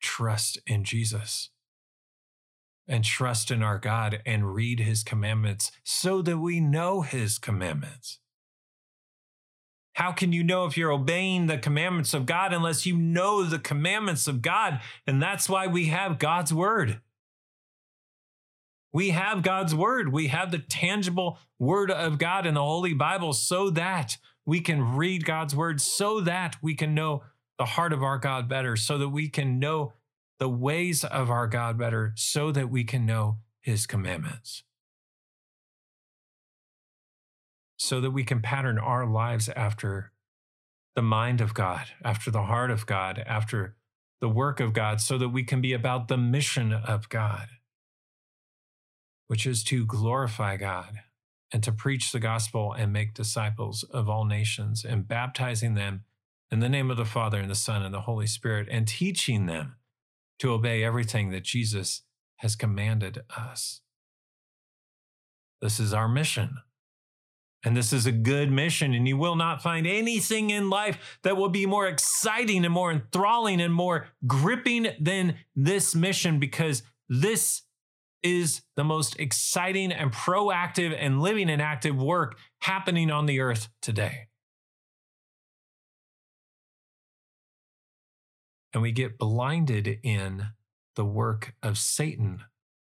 trust 0.00 0.58
in 0.66 0.84
Jesus 0.84 1.50
and 2.86 3.04
trust 3.04 3.50
in 3.50 3.62
our 3.62 3.78
God 3.78 4.20
and 4.24 4.54
read 4.54 4.80
his 4.80 5.02
commandments 5.02 5.72
so 5.82 6.22
that 6.22 6.38
we 6.38 6.60
know 6.60 7.02
his 7.02 7.38
commandments. 7.38 8.18
How 9.94 10.12
can 10.12 10.32
you 10.32 10.42
know 10.42 10.64
if 10.66 10.76
you're 10.76 10.92
obeying 10.92 11.46
the 11.46 11.58
commandments 11.58 12.14
of 12.14 12.26
God 12.26 12.52
unless 12.52 12.86
you 12.86 12.96
know 12.96 13.44
the 13.44 13.58
commandments 13.58 14.26
of 14.26 14.40
God? 14.40 14.80
And 15.06 15.22
that's 15.22 15.48
why 15.48 15.66
we 15.66 15.86
have 15.86 16.18
God's 16.18 16.52
word. 16.52 17.00
We 18.92 19.10
have 19.10 19.42
God's 19.42 19.74
word. 19.74 20.12
We 20.12 20.28
have 20.28 20.50
the 20.50 20.58
tangible 20.58 21.38
word 21.58 21.90
of 21.90 22.18
God 22.18 22.46
in 22.46 22.54
the 22.54 22.62
Holy 22.62 22.92
Bible 22.92 23.32
so 23.32 23.70
that 23.70 24.18
we 24.44 24.60
can 24.60 24.96
read 24.96 25.24
God's 25.24 25.56
word 25.56 25.80
so 25.80 26.20
that 26.20 26.56
we 26.60 26.74
can 26.74 26.94
know 26.94 27.22
the 27.58 27.64
heart 27.64 27.92
of 27.92 28.02
our 28.02 28.18
God 28.18 28.48
better, 28.48 28.76
so 28.76 28.98
that 28.98 29.10
we 29.10 29.28
can 29.28 29.58
know 29.58 29.92
the 30.38 30.48
ways 30.48 31.04
of 31.04 31.30
our 31.30 31.46
God 31.46 31.78
better, 31.78 32.12
so 32.16 32.50
that 32.50 32.68
we 32.68 32.84
can 32.84 33.06
know 33.06 33.38
his 33.60 33.86
commandments. 33.86 34.64
So 37.78 38.00
that 38.00 38.10
we 38.10 38.24
can 38.24 38.40
pattern 38.40 38.78
our 38.78 39.06
lives 39.06 39.48
after 39.50 40.12
the 40.96 41.02
mind 41.02 41.40
of 41.40 41.54
God, 41.54 41.86
after 42.04 42.30
the 42.30 42.42
heart 42.42 42.70
of 42.70 42.86
God, 42.86 43.22
after 43.26 43.76
the 44.20 44.28
work 44.28 44.60
of 44.60 44.72
God, 44.72 45.00
so 45.00 45.16
that 45.18 45.30
we 45.30 45.44
can 45.44 45.60
be 45.60 45.72
about 45.72 46.08
the 46.08 46.18
mission 46.18 46.72
of 46.72 47.08
God, 47.08 47.48
which 49.32 49.46
is 49.46 49.64
to 49.64 49.86
glorify 49.86 50.58
God 50.58 50.98
and 51.54 51.62
to 51.62 51.72
preach 51.72 52.12
the 52.12 52.20
gospel 52.20 52.74
and 52.74 52.92
make 52.92 53.14
disciples 53.14 53.82
of 53.82 54.06
all 54.06 54.26
nations 54.26 54.84
and 54.84 55.08
baptizing 55.08 55.72
them 55.72 56.04
in 56.50 56.60
the 56.60 56.68
name 56.68 56.90
of 56.90 56.98
the 56.98 57.06
Father 57.06 57.40
and 57.40 57.50
the 57.50 57.54
Son 57.54 57.82
and 57.82 57.94
the 57.94 58.02
Holy 58.02 58.26
Spirit 58.26 58.68
and 58.70 58.86
teaching 58.86 59.46
them 59.46 59.76
to 60.38 60.52
obey 60.52 60.84
everything 60.84 61.30
that 61.30 61.44
Jesus 61.44 62.02
has 62.40 62.54
commanded 62.54 63.22
us. 63.34 63.80
This 65.62 65.80
is 65.80 65.94
our 65.94 66.08
mission. 66.08 66.58
And 67.64 67.74
this 67.74 67.94
is 67.94 68.04
a 68.04 68.12
good 68.12 68.52
mission, 68.52 68.92
and 68.92 69.08
you 69.08 69.16
will 69.16 69.36
not 69.36 69.62
find 69.62 69.86
anything 69.86 70.50
in 70.50 70.68
life 70.68 71.18
that 71.22 71.38
will 71.38 71.48
be 71.48 71.64
more 71.64 71.86
exciting 71.86 72.66
and 72.66 72.74
more 72.74 72.92
enthralling 72.92 73.62
and 73.62 73.72
more 73.72 74.08
gripping 74.26 74.88
than 75.00 75.36
this 75.56 75.94
mission 75.94 76.38
because 76.38 76.82
this 77.08 77.62
is 78.22 78.62
the 78.76 78.84
most 78.84 79.18
exciting 79.18 79.92
and 79.92 80.12
proactive 80.12 80.96
and 80.98 81.20
living 81.20 81.50
and 81.50 81.60
active 81.60 82.00
work 82.00 82.36
happening 82.60 83.10
on 83.10 83.26
the 83.26 83.40
earth 83.40 83.68
today. 83.80 84.28
And 88.72 88.82
we 88.82 88.92
get 88.92 89.18
blinded 89.18 89.98
in 90.02 90.48
the 90.96 91.04
work 91.04 91.54
of 91.62 91.76
Satan 91.76 92.44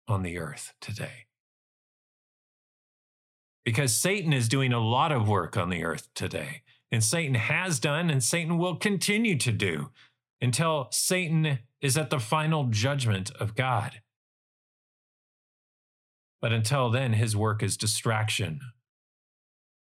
on 0.07 0.21
the 0.21 0.37
earth 0.37 0.73
today. 0.81 1.27
Because 3.63 3.95
Satan 3.95 4.33
is 4.33 4.49
doing 4.49 4.73
a 4.73 4.79
lot 4.79 5.11
of 5.11 5.27
work 5.27 5.55
on 5.55 5.69
the 5.69 5.83
earth 5.83 6.09
today. 6.13 6.61
And 6.91 7.03
Satan 7.03 7.35
has 7.35 7.79
done, 7.79 8.09
and 8.09 8.23
Satan 8.23 8.57
will 8.57 8.75
continue 8.75 9.37
to 9.37 9.51
do 9.51 9.91
until 10.41 10.87
Satan 10.91 11.59
is 11.79 11.97
at 11.97 12.09
the 12.09 12.19
final 12.19 12.65
judgment 12.65 13.31
of 13.39 13.55
God. 13.55 14.01
But 16.41 16.51
until 16.51 16.89
then, 16.89 17.13
his 17.13 17.35
work 17.35 17.61
is 17.61 17.77
distraction. 17.77 18.59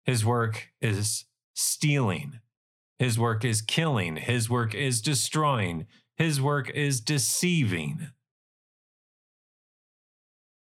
His 0.04 0.24
work 0.24 0.68
is 0.80 1.24
stealing. 1.54 2.40
His 2.98 3.18
work 3.18 3.44
is 3.44 3.60
killing. 3.60 4.16
His 4.16 4.48
work 4.48 4.74
is 4.74 5.02
destroying. 5.02 5.86
His 6.16 6.40
work 6.40 6.70
is 6.70 7.00
deceiving. 7.00 8.08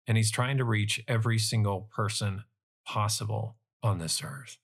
And 0.07 0.17
he's 0.17 0.31
trying 0.31 0.57
to 0.57 0.63
reach 0.63 1.03
every 1.07 1.37
single 1.37 1.89
person 1.93 2.43
possible 2.85 3.57
on 3.83 3.99
this 3.99 4.23
earth. 4.23 4.57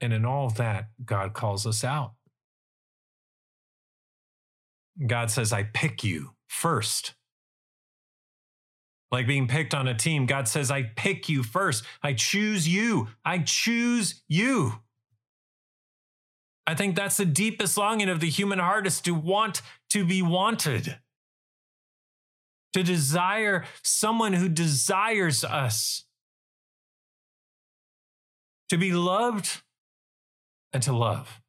And 0.00 0.12
in 0.12 0.24
all 0.24 0.46
of 0.46 0.56
that, 0.56 0.90
God 1.04 1.32
calls 1.32 1.66
us 1.66 1.82
out. 1.82 2.12
God 5.04 5.30
says, 5.30 5.52
I 5.52 5.64
pick 5.64 6.02
you 6.04 6.35
first. 6.46 7.14
Like 9.12 9.26
being 9.26 9.46
picked 9.46 9.74
on 9.74 9.86
a 9.86 9.94
team, 9.94 10.26
God 10.26 10.48
says, 10.48 10.70
I 10.70 10.82
pick 10.82 11.28
you 11.28 11.42
first. 11.42 11.84
I 12.02 12.12
choose 12.12 12.68
you. 12.68 13.08
I 13.24 13.38
choose 13.38 14.22
you. 14.28 14.80
I 16.66 16.74
think 16.74 16.96
that's 16.96 17.16
the 17.16 17.24
deepest 17.24 17.78
longing 17.78 18.08
of 18.08 18.18
the 18.18 18.28
human 18.28 18.58
heart 18.58 18.86
is 18.86 19.00
to 19.02 19.14
want 19.14 19.62
to 19.90 20.04
be 20.04 20.20
wanted, 20.20 20.98
to 22.72 22.82
desire 22.82 23.64
someone 23.82 24.32
who 24.32 24.48
desires 24.48 25.44
us, 25.44 26.04
to 28.68 28.76
be 28.76 28.92
loved 28.92 29.62
and 30.72 30.82
to 30.82 30.92
love 30.92 31.40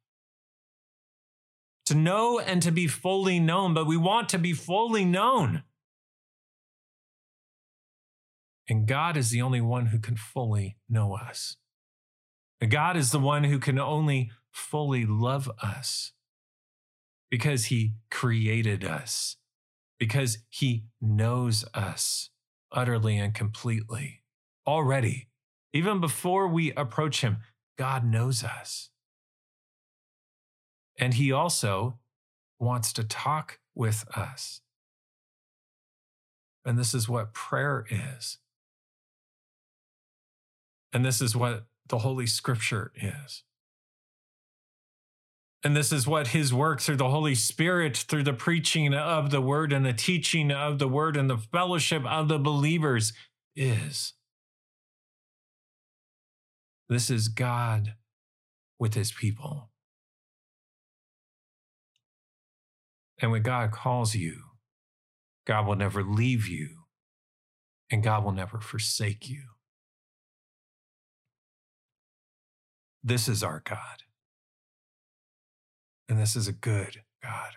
to 1.88 1.94
know 1.94 2.38
and 2.38 2.62
to 2.62 2.70
be 2.70 2.86
fully 2.86 3.40
known, 3.40 3.74
but 3.74 3.86
we 3.86 3.96
want 3.96 4.28
to 4.30 4.38
be 4.38 4.52
fully 4.52 5.04
known. 5.04 5.62
And 8.68 8.86
God 8.86 9.16
is 9.16 9.30
the 9.30 9.42
only 9.42 9.60
one 9.60 9.86
who 9.86 9.98
can 9.98 10.16
fully 10.16 10.76
know 10.88 11.14
us. 11.16 11.56
God 12.66 12.96
is 12.96 13.12
the 13.12 13.18
one 13.18 13.44
who 13.44 13.58
can 13.58 13.78
only 13.78 14.30
fully 14.50 15.06
love 15.06 15.50
us 15.62 16.12
because 17.30 17.66
he 17.66 17.94
created 18.10 18.84
us, 18.84 19.36
because 19.98 20.38
he 20.48 20.84
knows 21.00 21.64
us 21.72 22.30
utterly 22.72 23.16
and 23.16 23.32
completely 23.32 24.22
already. 24.66 25.28
Even 25.72 26.00
before 26.00 26.48
we 26.48 26.72
approach 26.72 27.20
him, 27.20 27.38
God 27.78 28.04
knows 28.04 28.42
us. 28.42 28.90
And 30.98 31.14
he 31.14 31.32
also 31.32 31.98
wants 32.58 32.92
to 32.94 33.04
talk 33.04 33.60
with 33.74 34.04
us. 34.16 34.60
And 36.64 36.78
this 36.78 36.92
is 36.92 37.08
what 37.08 37.32
prayer 37.32 37.86
is 37.88 38.38
And 40.92 41.04
this 41.04 41.20
is 41.20 41.36
what 41.36 41.66
the 41.88 41.98
Holy 41.98 42.26
Scripture 42.26 42.92
is. 42.96 43.42
And 45.64 45.76
this 45.76 45.92
is 45.92 46.06
what 46.06 46.28
his 46.28 46.54
work 46.54 46.80
through 46.80 46.96
the 46.96 47.10
Holy 47.10 47.34
Spirit, 47.34 47.96
through 47.96 48.22
the 48.22 48.32
preaching 48.32 48.94
of 48.94 49.30
the 49.30 49.40
word 49.40 49.72
and 49.72 49.84
the 49.84 49.92
teaching 49.92 50.52
of 50.52 50.78
the 50.78 50.88
word 50.88 51.16
and 51.16 51.28
the 51.28 51.38
fellowship 51.38 52.04
of 52.06 52.28
the 52.28 52.38
believers 52.38 53.12
is. 53.56 54.14
This 56.88 57.10
is 57.10 57.28
God 57.28 57.94
with 58.78 58.94
his 58.94 59.12
people. 59.12 59.67
And 63.20 63.30
when 63.30 63.42
God 63.42 63.72
calls 63.72 64.14
you, 64.14 64.42
God 65.46 65.66
will 65.66 65.76
never 65.76 66.02
leave 66.02 66.46
you, 66.46 66.84
and 67.90 68.02
God 68.02 68.24
will 68.24 68.32
never 68.32 68.60
forsake 68.60 69.28
you. 69.28 69.42
This 73.02 73.28
is 73.28 73.42
our 73.42 73.62
God. 73.64 74.02
And 76.08 76.18
this 76.18 76.36
is 76.36 76.48
a 76.48 76.52
good 76.52 77.02
God, 77.22 77.56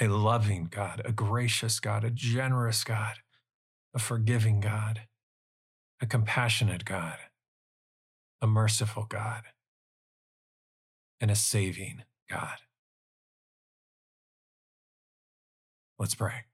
a 0.00 0.08
loving 0.08 0.68
God, 0.70 1.02
a 1.04 1.12
gracious 1.12 1.80
God, 1.80 2.04
a 2.04 2.10
generous 2.10 2.84
God, 2.84 3.16
a 3.94 3.98
forgiving 3.98 4.60
God, 4.60 5.02
a 6.00 6.06
compassionate 6.06 6.84
God, 6.84 7.18
a 8.40 8.46
merciful 8.46 9.06
God, 9.08 9.42
and 11.20 11.30
a 11.30 11.36
saving 11.36 12.02
God. 12.30 12.58
Let's 16.00 16.16
pray. 16.16 16.46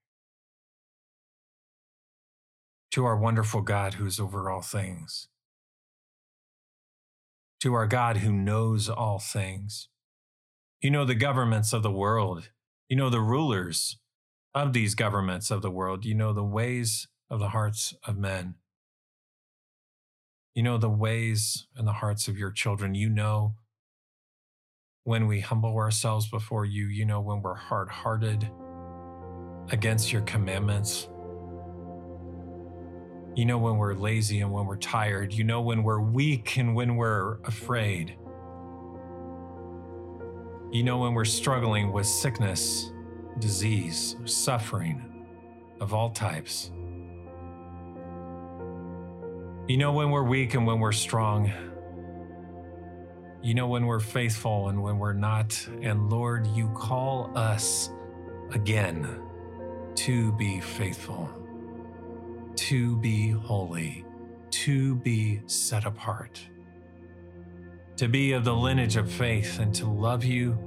To 2.90 3.06
our 3.06 3.16
wonderful 3.16 3.62
God 3.62 3.94
who 3.94 4.04
is 4.04 4.20
over 4.20 4.50
all 4.50 4.60
things, 4.60 5.28
to 7.60 7.72
our 7.72 7.86
God 7.86 8.18
who 8.18 8.32
knows 8.32 8.90
all 8.90 9.18
things 9.18 9.88
you 10.82 10.90
know 10.90 11.04
the 11.04 11.14
governments 11.14 11.72
of 11.72 11.82
the 11.82 11.90
world. 11.90 12.50
You 12.88 12.96
know 12.96 13.10
the 13.10 13.20
rulers 13.20 13.98
of 14.54 14.72
these 14.72 14.94
governments 14.94 15.50
of 15.50 15.62
the 15.62 15.70
world. 15.70 16.04
You 16.04 16.14
know 16.14 16.32
the 16.32 16.44
ways 16.44 17.08
of 17.30 17.40
the 17.40 17.48
hearts 17.48 17.94
of 18.06 18.16
men. 18.16 18.54
You 20.54 20.62
know 20.62 20.78
the 20.78 20.90
ways 20.90 21.66
and 21.74 21.88
the 21.88 21.94
hearts 21.94 22.28
of 22.28 22.38
your 22.38 22.50
children. 22.50 22.94
You 22.94 23.08
know 23.08 23.54
when 25.04 25.26
we 25.26 25.40
humble 25.40 25.76
ourselves 25.76 26.28
before 26.28 26.64
you. 26.64 26.86
You 26.86 27.04
know 27.04 27.20
when 27.20 27.42
we're 27.42 27.54
hard 27.54 27.88
hearted 27.88 28.48
against 29.70 30.12
your 30.12 30.22
commandments. 30.22 31.08
You 33.34 33.44
know 33.44 33.58
when 33.58 33.76
we're 33.76 33.94
lazy 33.94 34.40
and 34.40 34.50
when 34.50 34.64
we're 34.64 34.76
tired. 34.76 35.32
You 35.32 35.44
know 35.44 35.60
when 35.60 35.82
we're 35.82 36.00
weak 36.00 36.56
and 36.56 36.74
when 36.74 36.96
we're 36.96 37.38
afraid. 37.44 38.16
You 40.72 40.82
know, 40.82 40.98
when 40.98 41.14
we're 41.14 41.24
struggling 41.24 41.92
with 41.92 42.06
sickness, 42.06 42.92
disease, 43.38 44.16
suffering 44.24 45.26
of 45.80 45.94
all 45.94 46.10
types. 46.10 46.70
You 49.68 49.76
know 49.76 49.92
when 49.92 50.10
we're 50.10 50.24
weak 50.24 50.54
and 50.54 50.66
when 50.66 50.80
we're 50.80 50.92
strong. 50.92 51.52
You 53.42 53.54
know 53.54 53.68
when 53.68 53.86
we're 53.86 54.00
faithful 54.00 54.68
and 54.68 54.82
when 54.82 54.98
we're 54.98 55.12
not. 55.12 55.68
And 55.82 56.08
Lord, 56.10 56.46
you 56.48 56.68
call 56.70 57.30
us 57.36 57.90
again 58.52 59.25
to 59.96 60.32
be 60.32 60.60
faithful, 60.60 61.30
to 62.54 62.96
be 62.96 63.30
holy, 63.30 64.04
to 64.50 64.96
be 64.96 65.40
set 65.46 65.84
apart 65.84 66.40
to 67.96 68.08
be 68.08 68.32
of 68.32 68.44
the 68.44 68.54
lineage 68.54 68.96
of 68.96 69.10
faith 69.10 69.58
and 69.58 69.74
to 69.74 69.86
love 69.86 70.22
you 70.22 70.58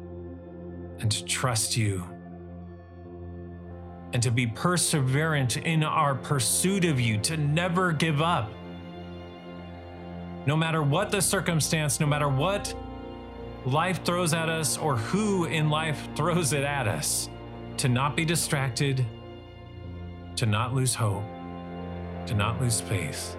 and 1.00 1.12
to 1.12 1.24
trust 1.26 1.78
you 1.78 2.04
and 4.14 4.24
to 4.24 4.32
be 4.32 4.48
perseverant 4.48 5.64
in 5.64 5.84
our 5.84 6.16
pursuit 6.16 6.84
of 6.84 7.00
you, 7.00 7.20
to 7.20 7.38
never 7.38 7.92
give 7.92 8.24
up. 8.24 8.52
No 10.48 10.58
matter 10.58 10.82
what 10.82 11.12
the 11.12 11.22
circumstance, 11.22 12.00
no 12.00 12.08
matter 12.08 12.28
what 12.28 12.74
life 13.68 14.04
throws 14.04 14.34
at 14.34 14.50
us 14.50 14.80
or 14.80 14.96
who 14.96 15.46
in 15.46 15.70
life 15.70 16.08
throws 16.16 16.54
it 16.54 16.64
at 16.64 16.88
us, 16.88 17.30
to 17.78 17.88
not 17.88 18.16
be 18.16 18.26
distracted, 18.26 19.06
to 20.40 20.46
not 20.46 20.74
lose 20.74 20.96
hope, 20.96 21.26
to 22.26 22.34
not 22.34 22.62
lose 22.62 22.80
faith, 22.80 23.36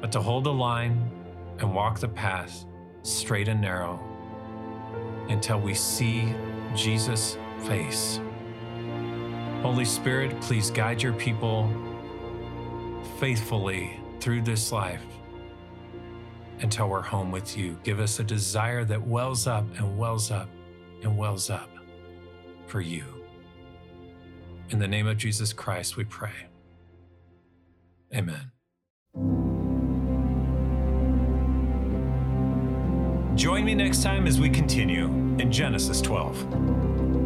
but 0.00 0.10
to 0.10 0.18
hold 0.18 0.44
the 0.44 0.52
line 0.52 1.10
and 1.58 1.74
walk 1.74 2.00
the 2.00 2.08
path 2.08 2.64
straight 3.02 3.48
and 3.48 3.60
narrow 3.60 4.00
until 5.28 5.60
we 5.60 5.74
see 5.74 6.34
Jesus' 6.74 7.36
face. 7.66 8.18
Holy 9.60 9.84
Spirit, 9.84 10.40
please 10.40 10.70
guide 10.70 11.02
your 11.02 11.12
people 11.12 11.70
faithfully 13.18 14.00
through 14.20 14.40
this 14.40 14.72
life 14.72 15.04
until 16.60 16.88
we're 16.88 17.02
home 17.02 17.30
with 17.30 17.58
you. 17.58 17.78
Give 17.84 18.00
us 18.00 18.18
a 18.20 18.24
desire 18.24 18.86
that 18.86 19.06
wells 19.06 19.46
up 19.46 19.66
and 19.76 19.98
wells 19.98 20.30
up 20.30 20.48
and 21.02 21.18
wells 21.18 21.50
up 21.50 21.68
for 22.68 22.80
you. 22.80 23.13
In 24.70 24.78
the 24.78 24.88
name 24.88 25.06
of 25.06 25.16
Jesus 25.16 25.52
Christ, 25.52 25.96
we 25.96 26.04
pray. 26.04 26.48
Amen. 28.14 28.50
Join 33.36 33.64
me 33.64 33.74
next 33.74 34.02
time 34.02 34.26
as 34.26 34.40
we 34.40 34.48
continue 34.48 35.06
in 35.38 35.50
Genesis 35.50 36.00
12. 36.00 37.23